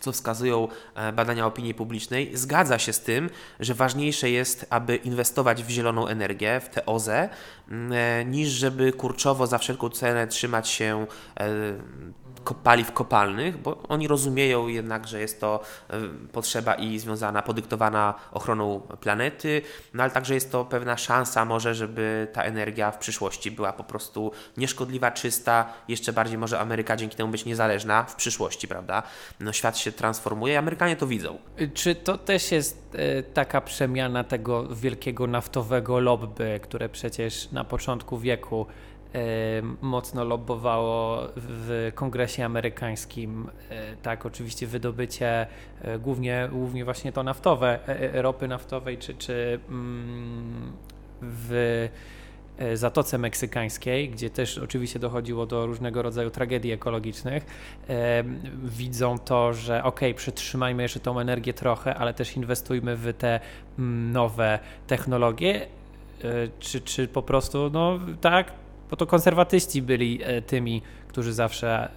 co 0.00 0.12
wskazują 0.12 0.68
e, 0.94 1.12
badania 1.12 1.46
opinii 1.46 1.74
publicznej, 1.74 2.36
zgadza 2.36 2.78
się 2.78 2.92
z 2.92 3.00
tym, 3.00 3.30
że 3.60 3.74
ważniejsze 3.74 4.30
jest, 4.30 4.66
aby 4.70 4.96
inwestować 4.96 5.64
w 5.64 5.70
zieloną 5.70 6.06
energię, 6.06 6.60
w 6.60 6.68
te 6.68 6.86
OZE, 6.86 7.28
mm, 7.68 7.92
e, 7.92 8.24
niż 8.24 8.48
żeby 8.48 8.92
kurczowo 8.92 9.46
za 9.46 9.58
wszelką 9.58 9.88
cenę 9.88 10.26
trzymać 10.26 10.68
się 10.68 11.06
e, 11.40 11.48
paliw 12.62 12.92
kopalnych, 12.92 13.58
bo 13.58 13.82
oni 13.88 14.08
rozumieją 14.08 14.68
jednak, 14.68 15.08
że 15.08 15.20
jest 15.20 15.40
to 15.40 15.60
e, 15.90 16.00
potrzeba 16.32 16.74
i 16.74 16.98
związana, 16.98 17.42
podyktowana 17.42 18.14
ochroną 18.32 18.80
planety, 18.80 19.62
no 19.94 20.02
ale 20.02 20.12
także 20.12 20.34
jest 20.34 20.52
to 20.52 20.64
pewna 20.64 20.96
szansa 20.96 21.44
może, 21.44 21.74
żeby 21.74 22.28
ta 22.32 22.42
energia 22.42 22.90
w 22.90 22.98
przyszłości 22.98 23.50
była 23.50 23.72
po 23.72 23.84
prostu 23.84 24.32
nieszkodliwa, 24.56 25.10
czysta, 25.10 25.72
jeszcze 25.88 26.12
bardziej 26.12 26.38
może 26.38 26.60
Ameryka 26.60 26.96
dzięki 26.96 27.16
temu 27.16 27.30
być 27.30 27.44
niezależna 27.44 28.04
w 28.04 28.14
przyszłości, 28.14 28.68
prawda? 28.68 29.02
No 29.40 29.52
świat 29.52 29.78
się 29.78 29.92
transformuje 29.92 30.54
i 30.54 30.56
Amerykanie 30.56 30.96
to 30.96 31.06
widzą. 31.06 31.38
Czy 31.74 31.94
to 31.94 32.18
też 32.18 32.52
jest 32.52 32.94
e, 32.94 33.22
taka 33.22 33.60
przemiana 33.60 34.24
tego 34.24 34.74
wielkiego 34.74 35.26
naftowego 35.26 36.00
lobby, 36.00 36.60
które 36.62 36.88
przecież 36.88 37.52
na 37.52 37.64
początku 37.64 38.18
wieku 38.18 38.66
mocno 39.80 40.24
lobbowało 40.24 41.28
w 41.36 41.92
kongresie 41.94 42.44
amerykańskim. 42.44 43.50
E, 43.70 43.96
tak, 43.96 44.26
oczywiście 44.26 44.66
wydobycie 44.66 45.46
e, 45.82 45.98
głównie, 45.98 46.48
głównie 46.52 46.84
właśnie 46.84 47.12
to 47.12 47.22
naftowe, 47.22 47.88
e, 47.88 48.22
ropy 48.22 48.48
naftowej, 48.48 48.98
czy, 48.98 49.14
czy 49.14 49.60
mm, 49.68 50.72
w 51.22 51.88
Zatoce 52.74 53.18
Meksykańskiej, 53.18 54.10
gdzie 54.10 54.30
też 54.30 54.58
oczywiście 54.58 54.98
dochodziło 54.98 55.46
do 55.46 55.66
różnego 55.66 56.02
rodzaju 56.02 56.30
tragedii 56.30 56.72
ekologicznych, 56.72 57.46
widzą 58.64 59.18
to, 59.18 59.52
że 59.52 59.84
ok, 59.84 60.00
przytrzymajmy 60.16 60.82
jeszcze 60.82 61.00
tą 61.00 61.20
energię 61.20 61.54
trochę, 61.54 61.94
ale 61.94 62.14
też 62.14 62.36
inwestujmy 62.36 62.96
w 62.96 63.12
te 63.18 63.40
mm, 63.78 64.12
nowe 64.12 64.58
technologie, 64.86 65.66
czy, 66.58 66.80
czy 66.80 67.08
po 67.08 67.22
prostu, 67.22 67.70
no 67.72 67.98
tak, 68.20 68.52
bo 68.90 68.96
to 68.96 69.06
konserwatyści 69.06 69.82
byli 69.82 70.20
e, 70.22 70.42
tymi, 70.42 70.82
którzy 71.08 71.32
zawsze 71.32 71.88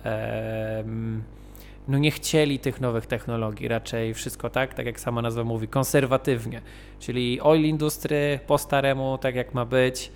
no 1.87 1.97
nie 1.97 2.11
chcieli 2.11 2.59
tych 2.59 2.81
nowych 2.81 3.05
technologii, 3.05 3.67
raczej 3.67 4.13
wszystko 4.13 4.49
tak, 4.49 4.73
tak 4.73 4.85
jak 4.85 4.99
sama 4.99 5.21
nazwa 5.21 5.43
mówi, 5.43 5.67
konserwatywnie, 5.67 6.61
czyli 6.99 7.41
oil 7.41 7.65
industry 7.65 8.39
po 8.47 8.57
staremu, 8.57 9.17
tak 9.17 9.35
jak 9.35 9.53
ma 9.53 9.65
być, 9.65 10.11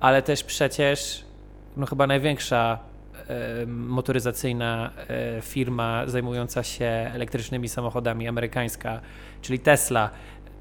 ale 0.00 0.22
też 0.22 0.44
przecież 0.44 1.24
no 1.76 1.86
chyba 1.86 2.06
największa 2.06 2.78
motoryzacyjna 3.66 4.90
e, 5.08 5.42
firma 5.42 6.06
zajmująca 6.06 6.62
się 6.62 6.84
elektrycznymi 7.14 7.68
samochodami 7.68 8.28
amerykańska, 8.28 9.00
czyli 9.42 9.58
Tesla, 9.58 10.10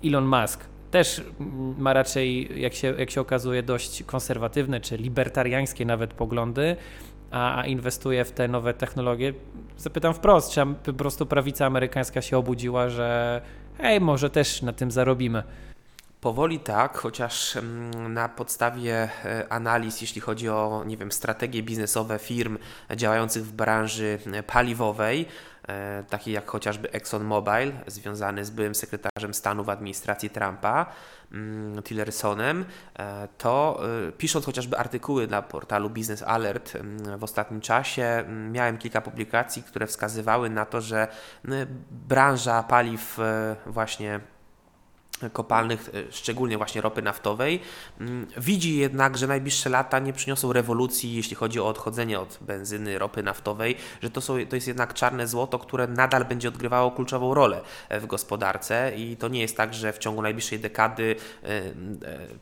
Elon 0.06 0.26
Musk, 0.26 0.69
też 0.92 1.24
ma 1.78 1.94
raczej, 1.94 2.62
jak 2.62 2.74
się, 2.74 2.94
jak 2.98 3.12
się 3.12 3.22
okazuje, 3.22 3.64
dość 3.64 4.04
konserwatywne 4.04 4.82
czy 4.82 4.98
libertariańskie 4.98 5.86
nawet 5.86 6.14
poglądy, 6.14 6.76
a, 7.32 7.64
inwestuje 7.68 8.26
w 8.26 8.32
te 8.32 8.48
nowe 8.48 8.74
technologie. 8.74 9.34
Zapytam 9.78 10.14
wprost, 10.14 10.52
czy 10.52 10.62
po 10.86 10.94
prostu 10.94 11.26
prawica 11.26 11.66
amerykańska 11.66 12.22
się 12.22 12.38
obudziła, 12.38 12.90
że 12.90 13.42
hej, 13.78 14.02
może 14.02 14.30
też 14.30 14.62
na 14.62 14.74
tym 14.74 14.92
zarobimy. 14.92 15.44
Powoli 16.22 16.60
tak, 16.60 16.98
chociaż 16.98 17.56
mm, 17.56 18.14
na 18.14 18.30
podstawie 18.30 19.10
e, 19.26 19.54
analiz, 19.54 20.02
jeśli 20.02 20.22
chodzi 20.22 20.50
o, 20.50 20.84
nie 20.86 20.98
wiem, 20.98 21.12
strategie 21.12 21.64
biznesowe 21.64 22.20
firm 22.20 22.58
działających 22.96 23.46
w 23.46 23.52
branży 23.52 24.20
e, 24.34 24.44
paliwowej, 24.44 25.26
E, 25.70 26.04
takie 26.10 26.32
jak 26.32 26.48
chociażby 26.48 26.92
ExxonMobil, 26.92 27.72
związany 27.88 28.46
z 28.46 28.50
byłym 28.50 28.76
sekretarzem 28.76 29.34
stanu 29.34 29.64
w 29.64 29.70
administracji 29.70 30.30
Trumpa, 30.30 30.86
mm, 31.32 31.84
Tillersonem, 31.84 32.66
to 33.38 33.82
pisząc 34.18 34.46
chociażby 34.46 34.78
artykuły 34.78 35.28
dla 35.28 35.42
portalu 35.42 35.90
Business 35.90 36.24
Alert 36.24 36.76
mm, 36.76 37.20
w 37.20 37.24
ostatnim 37.24 37.62
czasie, 37.62 38.24
miałem 38.52 38.78
kilka 38.78 39.02
publikacji, 39.02 39.64
które 39.64 39.88
wskazywały 39.88 40.50
na 40.50 40.66
to, 40.66 40.82
że 40.82 41.08
branża 41.92 42.64
paliw 42.64 43.18
właśnie 43.66 44.20
kopalnych, 45.34 45.90
e, 45.94 46.12
szczególnie 46.12 46.58
właśnie 46.58 46.82
ropy 46.82 47.02
naftowej. 47.02 47.60
Mm, 48.00 48.28
widzi 48.38 48.78
jednak, 48.78 49.18
że 49.18 49.28
najbliższe 49.28 49.70
lata 49.70 50.00
nie 50.00 50.14
przyniosą 50.14 50.54
rewolucji, 50.54 51.16
jeśli 51.16 51.36
chodzi 51.36 51.60
o 51.60 51.68
odchodzenie 51.68 52.20
od 52.20 52.38
benzyny, 52.42 53.00
ropy 53.00 53.24
naftowej, 53.24 53.76
że 54.04 54.10
to, 54.10 54.22
są, 54.22 54.34
to 54.50 54.56
jest 54.56 54.68
jednak 54.68 54.94
czarne 54.94 55.28
złoto, 55.28 55.60
które 55.60 55.88
nadal 55.88 56.26
będzie 56.26 56.48
odgrywało 56.48 56.92
kluczową 56.92 57.34
rolę 57.34 57.62
e, 57.90 58.00
w 58.00 58.06
gospodarce 58.06 58.92
i 58.96 59.18
to 59.18 59.28
nie 59.28 59.42
jest 59.42 59.58
tak, 59.58 59.74
że 59.74 59.94
w 59.94 59.98
ciągu 59.98 60.22
najbliższej 60.22 60.60
dekady 60.60 61.16
e, 61.44 61.62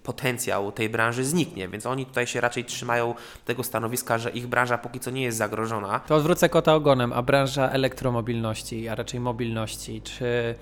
potencjał 0.03 0.71
tej 0.71 0.89
branży 0.89 1.25
zniknie, 1.25 1.67
więc 1.67 1.85
oni 1.85 2.05
tutaj 2.05 2.27
się 2.27 2.41
raczej 2.41 2.65
trzymają 2.65 3.15
tego 3.45 3.63
stanowiska, 3.63 4.17
że 4.17 4.29
ich 4.29 4.47
branża 4.47 4.77
póki 4.77 4.99
co 4.99 5.11
nie 5.11 5.21
jest 5.21 5.37
zagrożona. 5.37 5.99
To 5.99 6.15
odwrócę 6.15 6.49
kota 6.49 6.75
ogonem, 6.75 7.13
a 7.13 7.21
branża 7.21 7.69
elektromobilności, 7.69 8.87
a 8.87 8.95
raczej 8.95 9.19
mobilności, 9.19 10.01
czy 10.01 10.55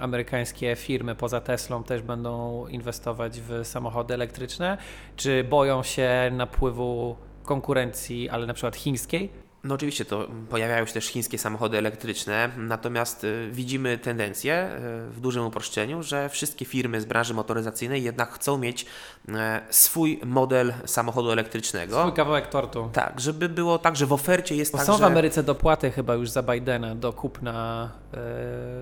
amerykańskie 0.00 0.76
firmy 0.76 1.14
poza 1.14 1.40
Teslą 1.40 1.84
też 1.84 2.02
będą 2.02 2.66
inwestować 2.66 3.40
w 3.40 3.60
samochody 3.64 4.14
elektryczne? 4.14 4.78
Czy 5.16 5.44
boją 5.44 5.82
się 5.82 6.10
napływu 6.32 7.16
konkurencji, 7.42 8.28
ale 8.28 8.46
na 8.46 8.54
przykład 8.54 8.76
chińskiej? 8.76 9.43
No 9.64 9.74
oczywiście 9.74 10.04
to 10.04 10.28
pojawiają 10.50 10.86
się 10.86 10.92
też 10.92 11.06
chińskie 11.06 11.38
samochody 11.38 11.78
elektryczne, 11.78 12.50
natomiast 12.56 13.24
y, 13.24 13.48
widzimy 13.52 13.98
tendencję 13.98 14.70
y, 15.08 15.10
w 15.10 15.20
dużym 15.20 15.46
uproszczeniu, 15.46 16.02
że 16.02 16.28
wszystkie 16.28 16.64
firmy 16.64 17.00
z 17.00 17.04
branży 17.04 17.34
motoryzacyjnej 17.34 18.02
jednak 18.02 18.32
chcą 18.32 18.58
mieć 18.58 18.86
e, 19.28 19.60
swój 19.70 20.20
model 20.24 20.74
samochodu 20.86 21.30
elektrycznego. 21.30 22.00
Swój 22.00 22.12
kawałek 22.12 22.46
tortu. 22.46 22.90
Tak, 22.92 23.20
żeby 23.20 23.48
było 23.48 23.78
tak, 23.78 23.96
że 23.96 24.06
w 24.06 24.12
ofercie 24.12 24.56
jest 24.56 24.72
Bo 24.72 24.78
tak, 24.78 24.86
są 24.86 24.98
w. 24.98 25.04
Ameryce 25.04 25.42
dopłaty 25.42 25.90
chyba 25.90 26.14
już 26.14 26.30
za 26.30 26.42
Bidena 26.42 26.94
do 26.94 27.12
kupna 27.12 27.90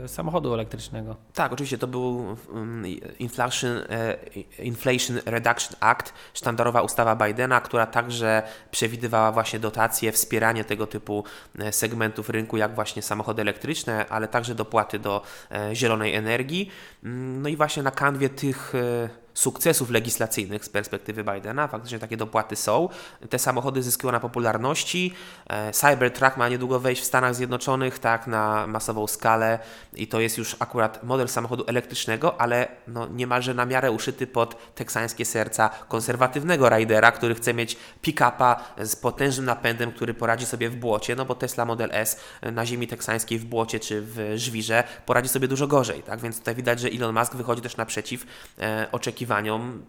e, 0.05 0.09
samochodu 0.09 0.55
elektrycznego. 0.55 1.17
Tak, 1.35 1.53
oczywiście 1.53 1.79
to 1.79 1.87
był 1.87 2.37
um, 2.53 2.85
Inflation, 3.19 3.77
e, 3.91 4.17
Inflation 4.59 5.21
Reduction 5.27 5.77
Act, 5.81 6.15
sztandarowa 6.35 6.83
ustawa 6.83 7.17
Bidena, 7.17 7.61
która 7.61 7.87
także 7.87 8.43
przewidywała 8.71 9.33
właśnie 9.33 9.59
dotacje, 9.59 10.13
wspieranie 10.13 10.65
tego 10.65 10.72
typu 10.87 11.25
e, 11.59 11.73
segmentów 11.73 12.31
rynku, 12.31 12.57
jak 12.57 12.75
właśnie 12.75 13.03
samochody 13.03 13.43
elektryczne, 13.43 14.09
ale 14.09 14.29
także 14.29 14.55
dopłaty 14.55 14.99
do 14.99 15.23
e, 15.51 15.75
zielonej 15.75 16.15
energii. 16.15 16.71
Mm, 17.05 17.43
no 17.43 17.49
i 17.49 17.57
właśnie 17.57 17.83
na 17.83 17.91
kanwie 17.91 18.29
tych 18.29 18.75
e, 18.75 19.22
sukcesów 19.35 19.91
legislacyjnych 19.91 20.65
z 20.65 20.69
perspektywy 20.69 21.25
Bidena. 21.25 21.69
Faktycznie 21.69 21.99
takie 21.99 22.17
dopłaty 22.17 22.57
są. 22.57 22.89
Te 23.31 23.39
samochody 23.39 23.83
zyskują 23.83 24.13
na 24.13 24.21
popularności. 24.21 25.15
E, 25.47 25.73
Cybertruck 25.73 26.37
ma 26.37 26.49
niedługo 26.49 26.81
wejść 26.81 27.03
w 27.03 27.05
Stanach 27.05 27.35
Zjednoczonych, 27.35 27.99
tak, 27.99 28.27
na 28.27 28.67
masową 28.67 29.07
skalę 29.07 29.59
i 29.95 30.07
to 30.07 30.21
jest 30.21 30.39
już 30.39 30.57
akurat 30.59 31.05
model 31.05 31.29
samochodu 31.29 31.65
elektrycznego, 31.67 32.41
ale 32.41 32.69
no, 32.89 33.09
niemalże 33.09 33.55
na 33.55 33.67
miarę 33.67 33.91
uszyty 33.91 34.27
pod 34.27 34.75
teksańskie 34.75 35.25
serca 35.25 35.71
konserwatywnego 35.89 36.69
ridera, 36.69 37.13
który 37.13 37.35
chce 37.35 37.55
mieć 37.55 37.77
pick-upa 38.03 38.57
z 38.79 38.97
potężnym 38.97 39.47
napędem, 39.47 39.93
który 39.93 40.15
poradzi 40.15 40.47
sobie 40.47 40.71
w 40.71 40.77
błocie, 40.77 41.17
no 41.17 41.25
bo 41.25 41.35
Tesla 41.35 41.65
Model 41.65 41.91
S 41.93 42.21
na 42.43 42.67
ziemi 42.67 42.87
teksańskiej 42.87 43.39
w 43.39 43.45
błocie 43.45 43.81
czy 43.81 44.03
w 44.03 44.33
żwirze 44.37 44.85
poradzi 45.07 45.29
sobie 45.29 45.49
dużo 45.49 45.67
gorzej, 45.67 46.03
tak, 46.03 46.21
więc 46.21 46.39
tutaj 46.39 46.55
widać, 46.55 46.81
że 46.81 46.89
Elon 46.89 47.15
Musk 47.15 47.35
wychodzi 47.35 47.63
też 47.63 47.77
naprzeciw 47.77 48.27
e, 48.59 48.87
oczekiwaniom 48.93 49.22
oczekiwaniom 49.23 49.83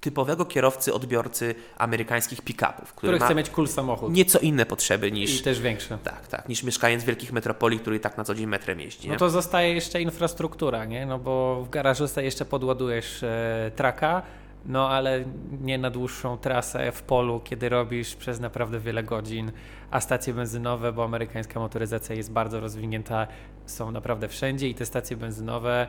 typowego 0.00 0.44
kierowcy, 0.44 0.94
odbiorcy 0.94 1.54
amerykańskich 1.78 2.42
pick-upów, 2.42 2.94
który, 2.94 3.12
który 3.12 3.18
chce 3.18 3.34
mieć 3.34 3.50
cool 3.50 3.68
samochód. 3.68 4.12
Nieco 4.12 4.38
inne 4.38 4.66
potrzeby 4.66 5.12
niż. 5.12 5.40
I 5.40 5.42
też 5.42 5.60
większe. 5.60 5.98
Tak, 6.04 6.28
tak, 6.28 6.48
niż 6.48 6.62
mieszkając 6.62 7.02
w 7.02 7.06
wielkich 7.06 7.32
metropolii, 7.32 7.78
który 7.78 8.00
tak 8.00 8.18
na 8.18 8.24
co 8.24 8.34
dzień 8.34 8.46
metrem 8.46 8.80
jeździ. 8.80 9.08
Nie? 9.08 9.12
No 9.12 9.18
to 9.18 9.30
zostaje 9.30 9.74
jeszcze 9.74 10.02
infrastruktura, 10.02 10.84
nie? 10.84 11.06
No 11.06 11.18
bo 11.18 11.64
w 11.64 11.70
garażu 11.70 12.08
sobie 12.08 12.24
jeszcze 12.24 12.44
podładujesz 12.44 13.22
e, 13.22 13.70
traka, 13.76 14.22
no 14.66 14.88
ale 14.88 15.24
nie 15.60 15.78
na 15.78 15.90
dłuższą 15.90 16.38
trasę 16.38 16.92
w 16.92 17.02
polu, 17.02 17.40
kiedy 17.44 17.68
robisz 17.68 18.14
przez 18.14 18.40
naprawdę 18.40 18.80
wiele 18.80 19.02
godzin, 19.02 19.52
a 19.90 20.00
stacje 20.00 20.34
benzynowe, 20.34 20.92
bo 20.92 21.04
amerykańska 21.04 21.60
motoryzacja 21.60 22.14
jest 22.14 22.32
bardzo 22.32 22.60
rozwinięta, 22.60 23.26
są 23.66 23.90
naprawdę 23.90 24.28
wszędzie 24.28 24.68
i 24.68 24.74
te 24.74 24.86
stacje 24.86 25.16
benzynowe 25.16 25.86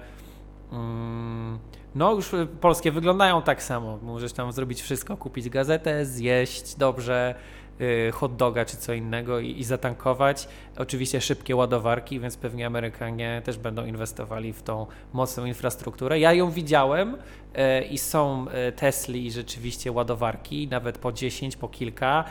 no, 1.96 2.14
już 2.14 2.34
y, 2.34 2.48
polskie 2.62 2.92
wyglądają 2.92 3.42
tak 3.42 3.64
samo. 3.64 4.00
Możesz 4.02 4.34
tam 4.34 4.52
zrobić 4.52 4.82
wszystko, 4.82 5.18
kupić 5.18 5.50
gazetę, 5.50 6.06
zjeść 6.06 6.76
dobrze, 6.76 7.36
y, 7.82 8.12
hot 8.12 8.36
doga 8.36 8.66
czy 8.66 8.78
co 8.78 8.94
innego 8.94 9.40
i, 9.40 9.60
i, 9.60 9.64
zatankować. 9.64 10.48
Oczywiście 10.78 11.22
szybkie 11.22 11.56
ładowarki, 11.56 12.20
więc 12.20 12.38
pewnie 12.38 12.66
Amerykanie 12.66 13.42
też 13.46 13.58
będą 13.58 13.86
inwestowali 13.86 14.54
w 14.54 14.64
tą 14.64 14.88
mocną 15.14 15.46
infrastrukturę. 15.46 16.20
Ja 16.20 16.34
ją 16.34 16.52
widziałem 16.52 17.16
y, 17.16 17.84
i 17.84 17.98
są 17.98 18.46
Tesli 18.76 19.32
rzeczywiście 19.32 19.92
ładowarki, 19.92 20.68
nawet 20.68 20.98
po 20.98 21.12
10, 21.12 21.58
po 21.58 21.68
kilka 21.68 22.24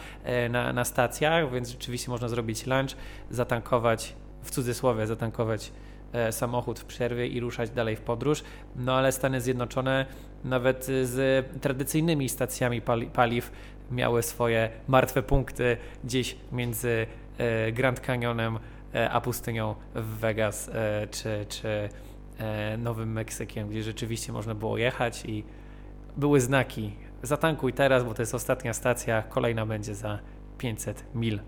na, 0.51 0.73
na 0.73 0.85
stacjach, 0.85 1.53
więc 1.53 1.69
rzeczywiście 1.69 2.11
można 2.11 2.29
zrobić 2.29 2.67
lunch, 2.67 2.97
zatankować, 3.31 4.15
w 4.47 4.51
cudzysłowie 4.51 5.07
zatankować 5.07 5.73
E, 6.13 6.33
samochód 6.33 6.81
w 6.81 6.85
przerwie 6.85 7.27
i 7.27 7.41
ruszać 7.41 7.71
dalej 7.71 7.97
w 7.97 8.01
podróż. 8.01 8.43
No 8.77 8.95
ale 8.95 9.13
Stany 9.13 9.41
Zjednoczone 9.41 10.07
nawet 10.45 10.85
z 10.85 11.47
tradycyjnymi 11.61 12.29
stacjami 12.29 12.81
pali 12.81 13.07
paliw 13.07 13.53
miały 13.91 14.23
swoje 14.23 14.71
martwe 14.89 15.23
punkty 15.23 15.77
gdzieś 16.05 16.37
między 16.53 17.07
e, 17.39 17.73
Grand 17.73 18.01
Canyonem 18.01 18.59
e, 18.95 19.11
a 19.11 19.21
pustynią 19.21 19.75
w 19.95 20.19
Vegas 20.19 20.71
czy, 21.11 21.47
czy 21.49 21.89
Nowym 22.79 23.13
Meksykiem, 23.13 23.69
gdzie 23.69 23.83
rzeczywiście 23.83 24.33
można 24.33 24.55
było 24.55 24.79
jechać 24.79 25.25
i 25.25 25.45
były 26.17 26.41
znaki 26.41 26.93
zatankuj 27.23 27.73
teraz, 27.73 28.05
bo 28.05 28.15
to 28.15 28.23
jest 28.23 28.35
ostatnia 28.35 28.75
stacja, 28.75 29.23
kolejna 29.23 29.67
będzie 29.67 29.95
za 29.95 30.19
500 30.59 31.05
mil 31.15 31.41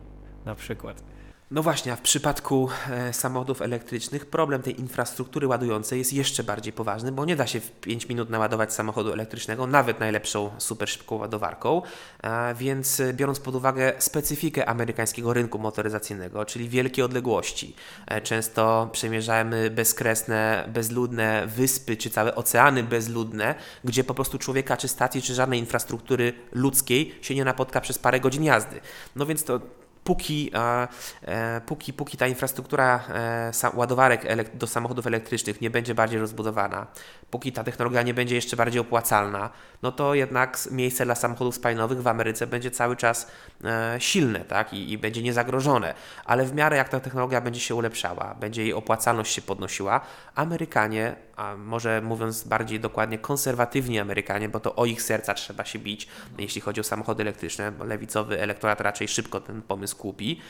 na 0.45 0.55
przykład. 0.55 1.03
No 1.51 1.63
właśnie, 1.63 1.93
a 1.93 1.97
w 1.97 2.01
przypadku 2.01 2.69
e, 2.91 3.13
samochodów 3.13 3.63
elektrycznych 3.63 4.27
problem 4.27 4.63
tej 4.63 4.81
infrastruktury 4.81 5.47
ładującej 5.47 5.99
jest 5.99 6.13
jeszcze 6.13 6.45
bardziej 6.45 6.73
poważny, 6.73 7.13
bo 7.13 7.25
nie 7.25 7.37
da 7.37 7.47
się 7.47 7.61
w 7.61 7.71
5 7.71 8.09
minut 8.09 8.31
naładować 8.31 8.75
samochodu 8.75 9.13
elektrycznego, 9.13 9.67
nawet 9.67 10.01
najlepszą 10.01 10.51
super 10.59 10.89
szybką 10.89 11.17
ładowarką, 11.17 11.83
e, 12.23 12.55
więc 12.55 13.01
e, 13.01 13.13
biorąc 13.13 13.41
pod 13.41 13.55
uwagę 13.55 13.93
specyfikę 13.99 14.67
amerykańskiego 14.67 15.33
rynku 15.33 15.59
motoryzacyjnego, 15.59 16.45
czyli 16.45 16.69
wielkie 16.69 17.05
odległości, 17.05 17.75
często 18.23 18.89
przemierzamy 18.93 19.71
bezkresne, 19.71 20.69
bezludne 20.73 21.47
wyspy 21.47 21.97
czy 21.97 22.11
całe 22.11 22.35
oceany 22.35 22.83
bezludne, 22.83 23.55
gdzie 23.85 24.05
po 24.05 24.15
prostu 24.15 24.39
człowieka 24.39 24.77
czy 24.77 24.89
stacji, 24.89 25.23
czy 25.23 25.35
żadnej 25.35 25.59
infrastruktury 25.59 26.33
ludzkiej 26.53 27.15
się 27.23 27.35
nie 27.35 27.45
napotka 27.45 27.81
przez 27.81 27.99
parę 27.99 28.21
godzin 28.21 28.45
jazdy. 28.45 28.81
No 29.17 29.27
więc 29.27 29.45
to 29.45 29.61
póki, 30.09 30.51
e, 30.55 31.61
póki, 31.67 31.93
póki 31.93 32.17
ta 32.17 32.27
infrastruktura 32.27 33.01
e, 33.09 33.53
ładowarek 33.75 34.57
do 34.57 34.67
samochodów 34.67 35.07
elektrycznych 35.07 35.61
nie 35.61 35.71
będzie 35.71 35.95
bardziej 35.95 36.21
rozbudowana, 36.21 36.87
póki 37.31 37.53
ta 37.53 37.65
technologia 37.65 38.03
nie 38.03 38.15
będzie 38.15 38.35
jeszcze 38.35 38.57
bardziej 38.57 38.81
opłacalna, 38.81 39.51
no 39.83 39.93
to 39.93 40.15
jednak 40.15 40.59
miejsce 40.71 41.05
dla 41.05 41.15
samochodów 41.15 41.55
spalinowych 41.55 42.03
w 42.03 42.07
Ameryce 42.07 42.47
będzie 42.47 42.71
cały 42.71 42.97
czas 42.97 43.31
e, 43.65 43.97
silne 43.99 44.41
tak? 44.41 44.73
I, 44.73 44.93
i 44.93 44.99
będzie 44.99 45.23
niezagrożone. 45.23 45.95
Ale 46.25 46.45
w 46.45 46.55
miarę 46.55 46.77
jak 46.77 46.89
ta 46.89 47.01
technologia 47.01 47.41
będzie 47.41 47.61
się 47.61 47.75
ulepszała, 47.75 48.35
będzie 48.35 48.63
jej 48.63 48.73
opłacalność 48.73 49.35
się 49.35 49.43
podnosiła, 49.43 50.01
Amerykanie, 50.35 51.17
a 51.37 51.57
może 51.57 52.01
mówiąc 52.01 52.45
bardziej 52.45 52.81
dokładnie 52.81 53.19
konserwatywni 53.19 53.99
Amerykanie, 53.99 54.49
bo 54.49 54.61
to 54.61 54.75
o 54.75 54.87
ich 54.87 55.03
serca 55.03 55.35
trzeba 55.35 55.65
się 55.65 55.79
bić, 55.79 56.09
jeśli 56.39 56.61
chodzi 56.61 56.81
o 56.81 56.85
samochody 56.85 57.23
elektryczne, 57.23 57.73
lewicowy 57.85 58.41
elektorat 58.41 58.81
raczej 58.81 59.09
szybko 59.09 59.41
ten 59.41 59.63
pomysł 59.63 59.97
kupi, 59.97 60.41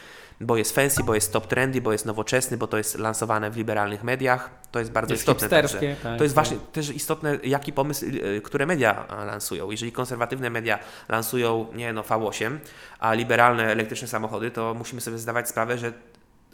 bo 0.40 0.56
jest 0.56 0.74
fancy, 0.74 1.04
bo 1.04 1.14
jest 1.14 1.32
top 1.32 1.46
trendy, 1.46 1.80
bo 1.80 1.92
jest 1.92 2.06
nowoczesny, 2.06 2.56
bo 2.56 2.66
to 2.66 2.78
jest 2.78 2.98
lansowane 2.98 3.50
w 3.50 3.56
liberalnych 3.56 4.04
mediach. 4.04 4.50
To 4.70 4.78
jest 4.78 4.92
bardzo 4.92 5.14
jest 5.14 5.22
istotne. 5.22 5.48
Także. 5.48 5.80
Tak, 6.02 6.18
to 6.18 6.24
jest 6.24 6.34
tak. 6.34 6.44
właśnie 6.44 6.66
też 6.72 6.90
istotne, 6.90 7.38
jaki 7.44 7.72
pomysł, 7.72 8.06
y, 8.06 8.40
które 8.44 8.66
media 8.66 9.06
lansują. 9.26 9.70
Jeżeli 9.70 9.92
konserwatywne 9.92 10.50
media 10.50 10.78
lansują, 11.08 11.66
nie 11.74 11.92
no, 11.92 12.02
V8, 12.02 12.58
a 12.98 13.14
liberalne 13.14 13.66
elektryczne 13.66 14.08
samochody, 14.08 14.50
to 14.50 14.74
musimy 14.74 15.00
sobie 15.00 15.18
zdawać 15.18 15.48
sprawę, 15.48 15.78
że 15.78 15.92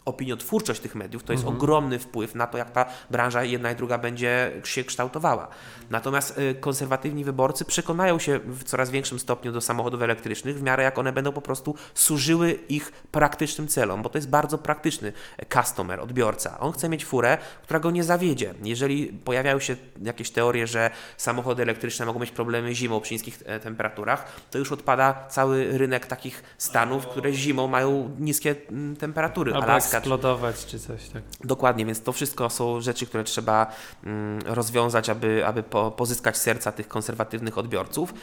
opiniotwórczość 0.04 0.80
tych 0.80 0.94
mediów 0.94 1.22
to 1.22 1.32
jest 1.32 1.44
mhm. 1.44 1.56
ogromny 1.56 1.98
wpływ 1.98 2.34
na 2.34 2.46
to, 2.46 2.58
jak 2.58 2.70
ta 2.70 2.86
branża 3.10 3.44
jedna 3.44 3.72
i 3.72 3.76
druga 3.76 3.98
będzie 3.98 4.52
się 4.64 4.84
kształtowała. 4.84 5.48
Natomiast 5.90 6.38
y, 6.38 6.54
konserwatywni 6.54 7.24
wyborcy 7.24 7.64
przekonają 7.64 8.18
się 8.18 8.38
w 8.38 8.64
coraz 8.64 8.90
większym 8.90 9.18
stopniu 9.18 9.52
do 9.52 9.60
samochodów 9.60 10.02
elektrycznych 10.02 10.58
w 10.58 10.62
miarę 10.62 10.82
jak 10.82 10.98
one 10.98 11.12
będą 11.12 11.32
po 11.32 11.42
prostu 11.42 11.74
służyły 11.94 12.52
ich 12.68 12.92
praktycznym 12.92 13.68
celom, 13.68 14.02
bo 14.02 14.08
to 14.08 14.18
jest 14.18 14.28
bardzo 14.28 14.58
praktyczny 14.58 15.12
customer, 15.52 16.00
odbiorca. 16.00 16.60
On 16.60 16.72
chce 16.72 16.88
mieć 16.88 17.04
furę, 17.04 17.38
która 17.62 17.80
go 17.80 17.90
nie 17.90 18.04
zawiedzie. 18.04 18.54
Jeżeli 18.62 19.06
pojawiają 19.06 19.60
się 19.60 19.76
jakieś 20.02 20.30
teorie, 20.30 20.66
że 20.66 20.90
samochody 21.16 21.62
elektryczne 21.62 22.06
mogą 22.06 22.20
mieć 22.20 22.30
problemy 22.30 22.74
zimą 22.74 23.00
przy 23.00 23.14
niskich 23.14 23.42
e, 23.46 23.60
temperaturach, 23.60 24.40
to 24.50 24.58
już 24.58 24.72
odpada 24.72 25.26
cały 25.28 25.78
rynek 25.78 26.06
takich 26.06 26.42
stanów, 26.58 27.06
które 27.06 27.32
zimą 27.32 27.66
mają 27.66 28.10
niskie 28.18 28.54
mm, 28.70 28.96
temperatury. 28.96 29.54
Alaska, 29.54 29.93
eksplodować 29.96 30.66
czy 30.66 30.80
coś 30.80 31.08
tak. 31.08 31.22
Dokładnie, 31.44 31.86
więc 31.86 32.02
to 32.02 32.12
wszystko 32.12 32.50
są 32.50 32.80
rzeczy, 32.80 33.06
które 33.06 33.24
trzeba 33.24 33.66
mm, 34.04 34.42
rozwiązać, 34.46 35.08
aby, 35.08 35.46
aby 35.46 35.62
po, 35.62 35.90
pozyskać 35.90 36.36
serca 36.36 36.72
tych 36.72 36.88
konserwatywnych 36.88 37.58
odbiorców. 37.58 38.14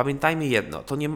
Pamiętajmy 0.00 0.46
jedno, 0.46 0.82
to 0.82 0.96
nie, 0.96 1.08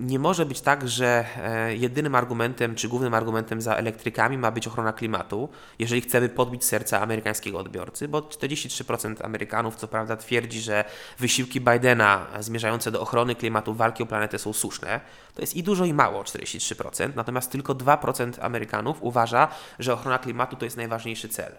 nie 0.00 0.18
może 0.18 0.46
być 0.46 0.60
tak, 0.60 0.88
że 0.88 1.24
e, 1.36 1.76
jedynym 1.76 2.14
argumentem 2.14 2.74
czy 2.74 2.88
głównym 2.88 3.14
argumentem 3.14 3.62
za 3.62 3.76
elektrykami 3.76 4.38
ma 4.38 4.50
być 4.50 4.66
ochrona 4.66 4.92
klimatu, 4.92 5.48
jeżeli 5.78 6.00
chcemy 6.00 6.28
podbić 6.28 6.64
serca 6.64 7.00
amerykańskiego 7.00 7.58
odbiorcy, 7.58 8.08
bo 8.08 8.20
43% 8.20 9.24
Amerykanów 9.24 9.76
co 9.76 9.88
prawda 9.88 10.16
twierdzi, 10.16 10.60
że 10.60 10.84
wysiłki 11.18 11.60
Bidena 11.60 12.26
zmierzające 12.40 12.90
do 12.90 13.00
ochrony 13.00 13.34
klimatu, 13.34 13.74
walki 13.74 14.02
o 14.02 14.06
planetę 14.06 14.38
są 14.38 14.52
słuszne. 14.52 15.00
To 15.34 15.40
jest 15.40 15.56
i 15.56 15.62
dużo 15.62 15.84
i 15.84 15.94
mało, 15.94 16.22
43%, 16.22 17.10
natomiast 17.16 17.50
tylko 17.50 17.74
2% 17.74 18.32
Amerykanów 18.40 19.02
uważa, 19.02 19.48
że 19.78 19.92
ochrona 19.92 20.18
klimatu 20.18 20.56
to 20.56 20.64
jest 20.64 20.76
najważniejszy 20.76 21.28
cel. 21.28 21.52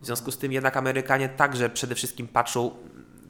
W 0.00 0.06
związku 0.06 0.30
z 0.30 0.38
tym 0.38 0.52
jednak 0.52 0.76
Amerykanie 0.76 1.28
także 1.28 1.70
przede 1.70 1.94
wszystkim 1.94 2.28
patrzą 2.28 2.70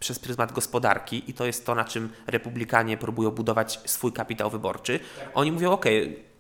przez 0.04 0.18
pryzmat 0.18 0.52
gospodarki 0.52 1.30
i 1.30 1.34
to 1.34 1.46
jest 1.46 1.66
to, 1.66 1.74
na 1.74 1.84
czym 1.84 2.12
republikanie 2.26 2.96
próbują 2.96 3.30
budować 3.30 3.80
swój 3.84 4.12
kapitał 4.12 4.50
wyborczy. 4.50 5.00
Oni 5.34 5.52
mówią, 5.52 5.70
ok, 5.70 5.84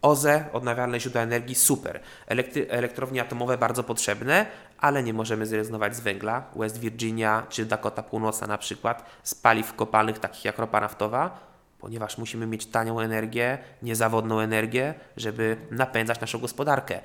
OZE, 0.02 0.44
odnawialne 0.52 1.00
źródła 1.00 1.22
energii, 1.22 1.54
super. 1.54 2.00
Elektry 2.26 2.66
elektrownie 2.70 3.22
atomowe 3.22 3.58
bardzo 3.58 3.84
potrzebne, 3.84 4.46
ale 4.78 5.02
nie 5.02 5.14
możemy 5.14 5.46
zrezygnować 5.46 5.96
z 5.96 6.00
węgla. 6.00 6.44
West 6.56 6.80
Virginia 6.80 7.46
czy 7.48 7.64
Dakota 7.64 8.02
Północna 8.02 8.46
na 8.46 8.58
przykład, 8.58 9.04
z 9.22 9.34
paliw 9.34 9.74
kopalnych 9.74 10.18
takich 10.18 10.44
jak 10.44 10.58
ropa 10.58 10.80
naftowa, 10.80 11.40
ponieważ 11.78 12.18
musimy 12.18 12.46
mieć 12.46 12.66
tanią 12.66 13.00
energię, 13.00 13.58
niezawodną 13.82 14.40
energię, 14.40 14.94
żeby 15.16 15.56
napędzać 15.70 16.20
naszą 16.20 16.38
gospodarkę 16.38 17.00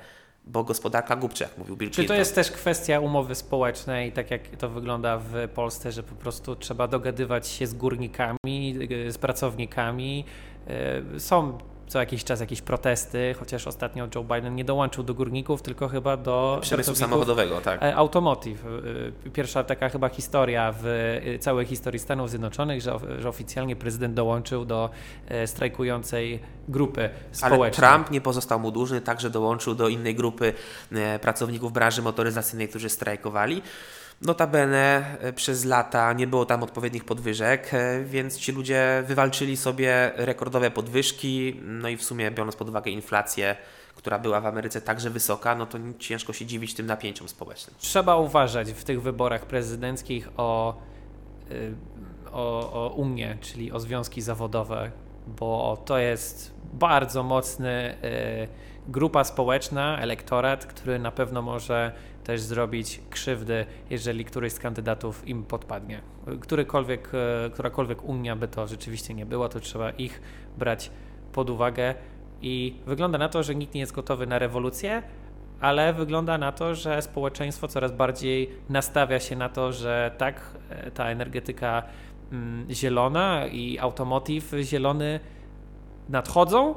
bo 0.52 0.64
gospodarka 0.64 1.16
głupcze, 1.16 1.44
jak 1.44 1.58
mówił 1.58 1.76
Bill 1.76 1.90
Czy 1.90 2.04
to 2.04 2.14
jest 2.14 2.34
też 2.34 2.50
kwestia 2.50 3.00
umowy 3.00 3.34
społecznej, 3.34 4.12
tak 4.12 4.30
jak 4.30 4.48
to 4.48 4.68
wygląda 4.68 5.18
w 5.18 5.48
Polsce, 5.54 5.92
że 5.92 6.02
po 6.02 6.14
prostu 6.14 6.56
trzeba 6.56 6.88
dogadywać 6.88 7.48
się 7.48 7.66
z 7.66 7.74
górnikami, 7.74 8.78
z 9.08 9.18
pracownikami. 9.18 10.24
E, 10.66 11.20
są 11.20 11.58
co 11.90 11.98
jakiś 11.98 12.24
czas 12.24 12.40
jakieś 12.40 12.62
protesty, 12.62 13.34
chociaż 13.38 13.66
ostatnio 13.66 14.08
Joe 14.14 14.24
Biden 14.24 14.54
nie 14.54 14.64
dołączył 14.64 15.04
do 15.04 15.14
górników, 15.14 15.62
tylko 15.62 15.88
chyba 15.88 16.16
do 16.16 16.58
przemysłu 16.62 16.94
samochodowego, 16.94 17.60
tak. 17.60 17.82
E, 17.82 17.96
automotive. 17.96 18.64
E, 19.26 19.30
pierwsza 19.30 19.64
taka 19.64 19.88
chyba 19.88 20.08
historia 20.08 20.74
w 20.82 20.86
e, 20.86 21.38
całej 21.38 21.66
historii 21.66 22.00
Stanów 22.00 22.30
Zjednoczonych, 22.30 22.80
że, 22.80 22.98
że 23.18 23.28
oficjalnie 23.28 23.76
prezydent 23.76 24.14
dołączył 24.14 24.64
do 24.64 24.90
strajkującej 25.46 26.40
grupy 26.68 27.10
społecznej. 27.32 27.88
Ale 27.88 27.94
Trump 27.94 28.10
nie 28.10 28.20
pozostał 28.20 28.60
mu 28.60 28.70
dłużny, 28.70 29.00
także 29.00 29.30
dołączył 29.30 29.74
do 29.74 29.88
innej 29.88 30.14
grupy 30.14 30.52
pracowników 31.20 31.72
branży 31.72 32.02
motoryzacyjnej, 32.02 32.68
którzy 32.68 32.88
strajkowali. 32.88 33.62
Notabene 34.20 35.16
e, 35.20 35.32
przez 35.32 35.64
lata 35.64 36.12
nie 36.12 36.26
było 36.26 36.46
tam 36.46 36.62
odpowiednich 36.62 37.04
podwyżek, 37.04 37.74
e, 37.74 38.04
więc 38.04 38.38
ci 38.38 38.52
ludzie 38.52 39.04
wywalczyli 39.06 39.56
sobie 39.56 40.12
rekordowe 40.16 40.70
podwyżki, 40.70 41.60
no 41.64 41.88
i 41.88 41.96
w 41.96 42.04
sumie 42.04 42.30
biorąc 42.30 42.56
pod 42.56 42.68
uwagę 42.68 42.90
inflację, 42.90 43.56
która 43.94 44.18
była 44.18 44.40
w 44.40 44.46
Ameryce 44.46 44.80
także 44.80 45.10
wysoka, 45.10 45.54
no 45.54 45.66
to 45.66 45.78
ciężko 45.98 46.32
się 46.32 46.46
dziwić 46.46 46.74
tym 46.74 46.86
napięciom 46.86 47.28
społecznym. 47.28 47.76
Trzeba 47.78 48.16
uważać 48.16 48.72
w 48.72 48.84
tych 48.84 49.02
wyborach 49.02 49.46
prezydenckich 49.46 50.28
o, 50.36 50.76
y, 51.50 51.74
o, 52.32 52.94
o 52.96 53.06
czyli 53.40 53.72
o 53.72 53.80
związki 53.80 54.22
zawodowe, 54.22 54.90
bo 55.26 55.82
to 55.84 55.98
jest 55.98 56.54
bardzo 56.72 57.22
mocny 57.22 57.94
grupa 58.88 59.24
społeczna, 59.24 59.98
elektorat, 59.98 60.66
który 60.66 60.98
na 60.98 61.10
pewno 61.10 61.42
może 61.42 61.92
też 62.24 62.40
zrobić 62.40 63.00
krzywdy, 63.10 63.66
jeżeli 63.90 64.24
któryś 64.24 64.52
z 64.52 64.58
kandydatów 64.58 65.28
im 65.28 65.44
podpadnie. 65.44 66.00
Którykolwiek, 66.40 67.10
e, 67.14 67.50
którakolwiek 67.50 68.04
Unia 68.04 68.36
by 68.36 68.48
to 68.48 68.66
rzeczywiście 68.66 69.14
nie 69.14 69.26
była, 69.26 69.48
to 69.48 69.60
trzeba 69.60 69.90
ich 69.90 70.20
brać 70.58 70.90
pod 71.32 71.50
uwagę 71.50 71.94
i 72.42 72.74
wygląda 72.86 73.18
na 73.18 73.28
to, 73.28 73.42
że 73.42 73.54
nikt 73.54 73.74
nie 73.74 73.80
jest 73.80 73.92
gotowy 73.92 74.26
na 74.26 74.38
rewolucję, 74.38 75.02
ale 75.60 75.92
wygląda 75.92 76.38
na 76.38 76.52
to, 76.52 76.74
że 76.74 77.02
społeczeństwo 77.02 77.68
coraz 77.68 77.92
bardziej 77.92 78.50
nastawia 78.68 79.20
się 79.20 79.36
na 79.36 79.48
to, 79.48 79.72
że 79.72 80.14
tak, 80.18 80.40
e, 80.70 80.90
ta 80.90 81.06
energetyka 81.06 81.82
mm, 82.32 82.66
zielona 82.70 83.46
i 83.46 83.78
automotive 83.78 84.54
zielony 84.62 85.20
nadchodzą 86.08 86.74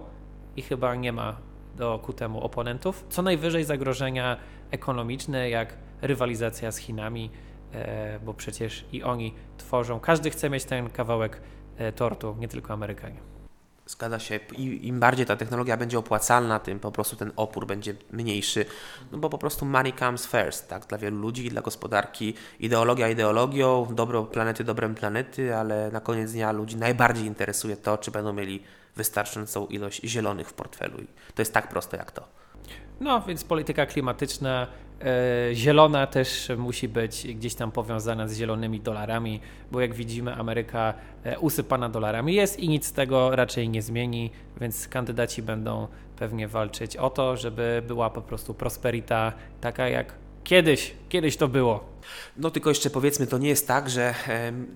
i 0.56 0.62
chyba 0.62 0.96
nie 0.96 1.12
ma 1.12 1.36
do, 1.76 2.00
ku 2.00 2.14
temu 2.14 2.42
oponentów. 2.42 3.06
Co 3.10 3.22
najwyżej 3.22 3.64
zagrożenia 3.64 4.38
ekonomiczne, 4.72 5.50
jak 5.50 5.78
rywalizacja 6.02 6.72
z 6.72 6.78
Chinami, 6.78 7.30
e, 7.74 8.20
bo 8.20 8.34
przecież 8.34 8.86
i 8.92 9.04
oni 9.04 9.34
tworzą, 9.58 10.00
każdy 10.00 10.30
chce 10.30 10.50
mieć 10.50 10.66
ten 10.66 10.90
kawałek 10.90 11.42
e, 11.78 11.92
tortu, 11.92 12.36
nie 12.40 12.48
tylko 12.48 12.74
Amerykanie. 12.74 13.34
Zgadza 13.86 14.20
się. 14.20 14.40
I, 14.58 14.88
Im 14.88 15.00
bardziej 15.00 15.26
ta 15.26 15.36
technologia 15.36 15.78
będzie 15.78 16.00
opłacalna, 16.00 16.60
tym 16.60 16.80
po 16.80 16.92
prostu 16.92 17.16
ten 17.16 17.32
opór 17.36 17.68
będzie 17.68 17.96
mniejszy. 18.12 18.66
No 19.12 19.18
bo 19.18 19.30
po 19.30 19.38
prostu 19.38 19.66
money 19.66 19.94
comes 19.94 20.28
first, 20.28 20.70
tak? 20.70 20.86
Dla 20.86 20.98
wielu 20.98 21.18
ludzi, 21.18 21.50
dla 21.50 21.62
gospodarki. 21.62 22.34
Ideologia 22.60 23.10
ideologią, 23.10 23.88
dobro 23.92 24.24
planety 24.24 24.64
dobrem 24.64 24.96
planety, 24.96 25.56
ale 25.56 25.92
na 25.92 26.00
koniec 26.00 26.32
dnia 26.32 26.52
ludzi 26.52 26.78
najbardziej 26.78 27.26
interesuje 27.26 27.78
to, 27.78 27.98
czy 27.98 28.12
będą 28.12 28.34
mieli 28.34 28.64
wystarczającą 28.96 29.68
ilość 29.68 30.02
zielonych 30.04 30.50
w 30.50 30.54
portfelu. 30.54 30.98
I 30.98 31.08
to 31.36 31.42
jest 31.42 31.54
tak 31.54 31.68
proste 31.68 31.98
jak 31.98 32.12
to. 32.12 32.28
No, 33.00 33.22
więc 33.22 33.44
polityka 33.44 33.86
klimatyczna 33.86 34.68
e, 35.02 35.56
zielona 35.56 36.08
też 36.08 36.52
musi 36.58 36.88
być 36.88 37.28
gdzieś 37.36 37.56
tam 37.56 37.72
powiązana 37.72 38.28
z 38.28 38.38
zielonymi 38.38 38.80
dolarami, 38.80 39.40
bo 39.72 39.82
jak 39.82 39.94
widzimy, 39.94 40.36
Ameryka 40.36 40.94
e, 41.24 41.40
usypana 41.40 41.90
dolarami 41.90 42.34
jest 42.34 42.60
i 42.60 42.70
nic 42.70 42.86
z 42.86 42.94
tego 42.94 43.36
raczej 43.36 43.70
nie 43.70 43.82
zmieni, 43.82 44.32
więc 44.62 44.88
kandydaci 44.88 45.42
będą 45.42 45.88
pewnie 46.16 46.48
walczyć 46.48 46.98
o 46.98 47.10
to, 47.10 47.38
żeby 47.38 47.84
była 47.88 48.10
po 48.10 48.22
prostu 48.22 48.54
prosperita 48.54 49.34
taka 49.62 49.90
jak 49.90 50.14
kiedyś, 50.44 50.94
kiedyś 51.10 51.38
to 51.38 51.48
było. 51.48 51.93
No 52.38 52.52
tylko 52.52 52.70
jeszcze 52.70 52.90
powiedzmy, 52.90 53.28
to 53.28 53.38
nie 53.38 53.50
jest 53.50 53.68
tak, 53.68 53.90
że 53.90 54.16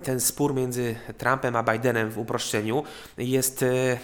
ten 0.02 0.20
spór 0.20 0.54
między 0.54 0.94
Trumpem 1.18 1.56
a 1.56 1.62
Bidenem 1.62 2.10
w 2.10 2.18
uproszczeniu 2.18 2.82
jest 3.18 3.62
e, 3.62 3.98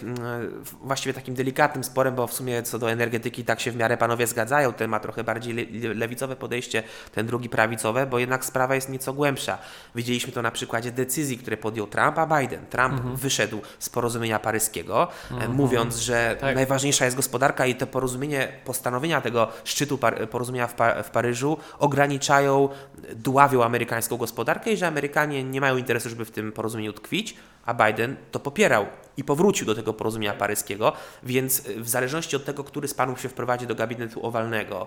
właściwie 0.83 1.15
takim 1.15 1.35
delikatnym 1.35 1.85
sporem, 1.85 2.15
bo 2.15 2.27
w 2.27 2.33
sumie 2.35 2.63
co 2.63 2.79
do 2.79 2.91
energetyki 2.91 3.45
tak 3.45 3.61
się 3.61 3.71
w 3.71 3.77
miarę 3.77 3.97
panowie 3.97 4.27
zgadzają. 4.27 4.73
Ten 4.73 4.91
ma 4.91 5.01
trochę 5.01 5.25
bardziej 5.25 5.55
lewicowe 5.95 6.37
podejście, 6.37 6.83
ten 7.13 7.27
drugi 7.27 7.49
prawicowe, 7.49 8.07
bo 8.07 8.19
jednak 8.19 8.45
sprawa 8.45 8.75
jest 8.75 8.89
nieco 8.89 9.13
głębsza. 9.13 9.59
Widzieliśmy 9.95 10.33
to 10.33 10.43
na 10.43 10.51
przykładzie 10.51 10.93
decyzji, 10.93 11.39
które 11.39 11.57
podjął 11.57 11.87
Trump 11.87 12.19
a 12.19 12.41
Biden. 12.41 12.67
Trump 12.67 12.95
mhm. 12.95 13.17
wyszedł 13.17 13.61
z 13.79 13.89
porozumienia 13.89 14.39
paryskiego, 14.39 15.09
mhm. 15.31 15.53
mówiąc, 15.53 15.97
że 15.97 16.37
tak. 16.41 16.55
najważniejsza 16.55 17.05
jest 17.05 17.17
gospodarka 17.17 17.67
i 17.67 17.75
to 17.75 17.87
porozumienie, 17.87 18.49
postanowienia 18.65 19.21
tego 19.21 19.49
szczytu 19.65 19.99
porozumienia 20.31 20.67
w, 20.67 20.75
w 21.05 21.11
Paryżu 21.11 21.59
ograniczają 21.79 22.69
dławią 23.15 23.65
amerykańską 23.65 24.17
gospodarkę 24.17 24.73
i 24.73 24.77
że 24.77 24.87
Amerykanie 24.87 25.45
nie 25.45 25.61
mają 25.61 25.77
interesu, 25.77 26.09
żeby 26.09 26.25
w 26.25 26.31
tym 26.31 26.53
porozumieniu 26.53 26.93
tkwić, 26.93 27.37
a 27.67 27.75
Biden 27.75 28.17
to 28.31 28.41
popierał 28.41 28.87
i 29.17 29.25
powrócił 29.25 29.67
do 29.67 29.75
tego 29.75 29.93
porozumienia 29.93 30.35
paryskiego, 30.35 30.93
więc 31.23 31.61
w 31.61 31.89
zależności 31.89 32.37
od 32.37 32.45
tego, 32.45 32.65
który 32.65 32.89
z 32.89 32.95
panów 32.95 33.21
się 33.21 33.29
wprowadzi 33.29 33.67
do 33.67 33.75
gabinetu 33.75 34.27
owalnego 34.27 34.83
e, 34.83 34.87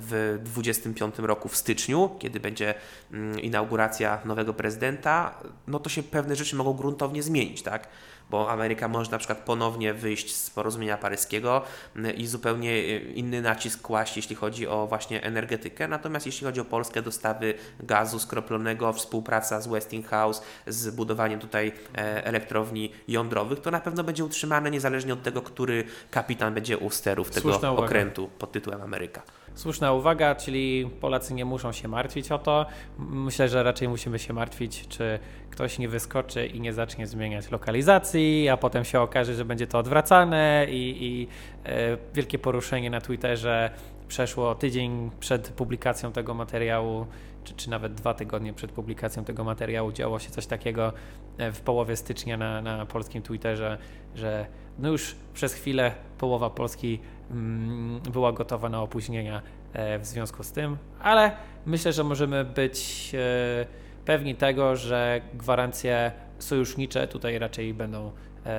w 0.00 0.38
25 0.44 1.18
roku 1.18 1.48
w 1.48 1.56
styczniu, 1.56 2.10
kiedy 2.18 2.40
będzie 2.40 2.74
mm, 3.12 3.40
inauguracja 3.40 4.18
nowego 4.24 4.54
prezydenta, 4.54 5.34
no 5.66 5.78
to 5.78 5.90
się 5.90 6.02
pewne 6.02 6.36
rzeczy 6.36 6.56
mogą 6.56 6.72
gruntownie 6.72 7.22
zmienić, 7.22 7.62
tak? 7.62 7.88
Bo 8.30 8.50
Ameryka 8.50 8.88
może 8.88 9.10
na 9.10 9.18
przykład 9.18 9.38
ponownie 9.38 9.94
wyjść 9.94 10.34
z 10.34 10.50
porozumienia 10.50 10.98
paryskiego 10.98 11.62
mm, 11.96 12.16
i 12.16 12.26
zupełnie 12.26 12.70
e, 12.70 12.98
inny 12.98 13.42
nacisk 13.42 13.82
kłaść, 13.82 14.16
jeśli 14.16 14.36
chodzi 14.36 14.66
o 14.66 14.86
właśnie 14.86 15.22
energetykę. 15.22 15.88
Natomiast 15.88 16.26
jeśli 16.26 16.46
chodzi 16.46 16.60
o 16.60 16.64
Polskę, 16.64 17.02
dostawy 17.02 17.54
gazu 17.80 18.18
skroplonego, 18.18 18.92
współpraca 18.92 19.60
z 19.60 19.68
Westinghouse, 19.68 20.42
z 20.66 20.90
budowaniem 20.90 21.40
tutaj 21.40 21.72
e, 21.94 22.24
elektrowni 22.24 22.92
jądrowych, 23.08 23.60
to 23.60 23.70
na 23.70 23.80
pewno 23.80 24.04
będzie 24.04 24.24
utrzymane 24.24 24.70
niezależnie 24.70 25.12
od 25.12 25.22
tego, 25.22 25.42
który 25.42 25.84
kapitan 26.10 26.54
będzie 26.54 26.78
u 26.78 26.90
sterów 26.90 27.30
tego 27.30 27.60
okrętu 27.76 28.30
pod 28.38 28.52
tytułem 28.52 28.82
Ameryka. 28.82 29.22
Słuszna 29.56 29.92
uwaga, 29.92 30.34
czyli 30.34 30.90
Polacy 31.00 31.34
nie 31.34 31.44
muszą 31.44 31.72
się 31.72 31.88
martwić 31.88 32.32
o 32.32 32.38
to. 32.38 32.66
Myślę, 32.98 33.48
że 33.48 33.62
raczej 33.62 33.88
musimy 33.88 34.18
się 34.18 34.32
martwić, 34.32 34.88
czy 34.88 35.18
ktoś 35.50 35.78
nie 35.78 35.88
wyskoczy 35.88 36.46
i 36.46 36.60
nie 36.60 36.72
zacznie 36.72 37.06
zmieniać 37.06 37.50
lokalizacji, 37.50 38.48
a 38.48 38.56
potem 38.56 38.84
się 38.84 39.00
okaże, 39.00 39.34
że 39.34 39.44
będzie 39.44 39.66
to 39.66 39.78
odwracane 39.78 40.66
i, 40.70 41.04
i 41.04 41.28
e, 41.64 41.96
wielkie 42.14 42.38
poruszenie 42.38 42.90
na 42.90 43.00
Twitterze 43.00 43.70
przeszło 44.08 44.54
tydzień 44.54 45.10
przed 45.20 45.48
publikacją 45.48 46.12
tego 46.12 46.34
materiału, 46.34 47.06
czy, 47.44 47.54
czy 47.54 47.70
nawet 47.70 47.94
dwa 47.94 48.14
tygodnie 48.14 48.52
przed 48.52 48.72
publikacją 48.72 49.24
tego 49.24 49.44
materiału 49.44 49.92
działo 49.92 50.18
się 50.18 50.30
coś 50.30 50.46
takiego 50.46 50.92
e, 51.38 51.52
w 51.52 51.60
połowie 51.60 51.96
stycznia 51.96 52.36
na, 52.36 52.62
na 52.62 52.86
polskim 52.86 53.22
Twitterze, 53.22 53.78
że 54.14 54.46
no 54.78 54.88
już 54.88 55.16
przez 55.34 55.54
chwilę 55.54 55.92
połowa 56.18 56.50
Polski 56.50 57.00
mm, 57.30 58.00
była 58.00 58.32
gotowa 58.32 58.68
na 58.68 58.82
opóźnienia 58.82 59.42
e, 59.72 59.98
w 59.98 60.06
związku 60.06 60.42
z 60.42 60.52
tym, 60.52 60.76
ale 61.00 61.32
myślę, 61.66 61.92
że 61.92 62.04
możemy 62.04 62.44
być 62.44 63.12
e, 63.14 63.66
pewni 64.04 64.34
tego, 64.34 64.76
że 64.76 65.20
gwarancje 65.34 66.12
sojusznicze 66.38 67.08
tutaj 67.08 67.38
raczej 67.38 67.74
będą 67.74 68.12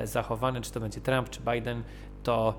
zachowane, 0.04 0.62
czy 0.62 0.72
to 0.72 0.80
będzie 0.80 1.02
Trump, 1.02 1.30
czy 1.30 1.40
Biden, 1.42 1.84
to 2.24 2.54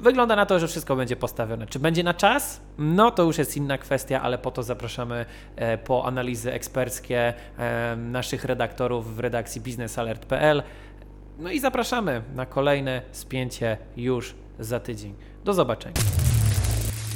Wygląda 0.00 0.36
na 0.36 0.46
to, 0.46 0.58
że 0.58 0.68
wszystko 0.68 0.96
będzie 0.96 1.16
postawione. 1.16 1.66
Czy 1.66 1.78
będzie 1.78 2.02
na 2.02 2.14
czas? 2.14 2.60
No 2.78 3.10
to 3.10 3.22
już 3.22 3.38
jest 3.38 3.56
inna 3.56 3.78
kwestia, 3.78 4.22
ale 4.22 4.38
po 4.38 4.50
to 4.50 4.62
zapraszamy 4.62 5.26
e, 5.56 5.78
po 5.78 6.06
analizy 6.06 6.52
eksperckie 6.52 7.34
e, 7.58 7.96
naszych 7.96 8.44
redaktorów 8.44 9.16
w 9.16 9.18
redakcji 9.20 9.60
biznesalert.pl. 9.60 10.62
No 11.38 11.50
i 11.50 11.60
zapraszamy 11.60 12.22
na 12.34 12.46
kolejne 12.46 13.02
spięcie 13.12 13.76
już 13.96 14.34
za 14.58 14.80
tydzień. 14.80 15.14
Do 15.44 15.54
zobaczenia. 15.54 16.27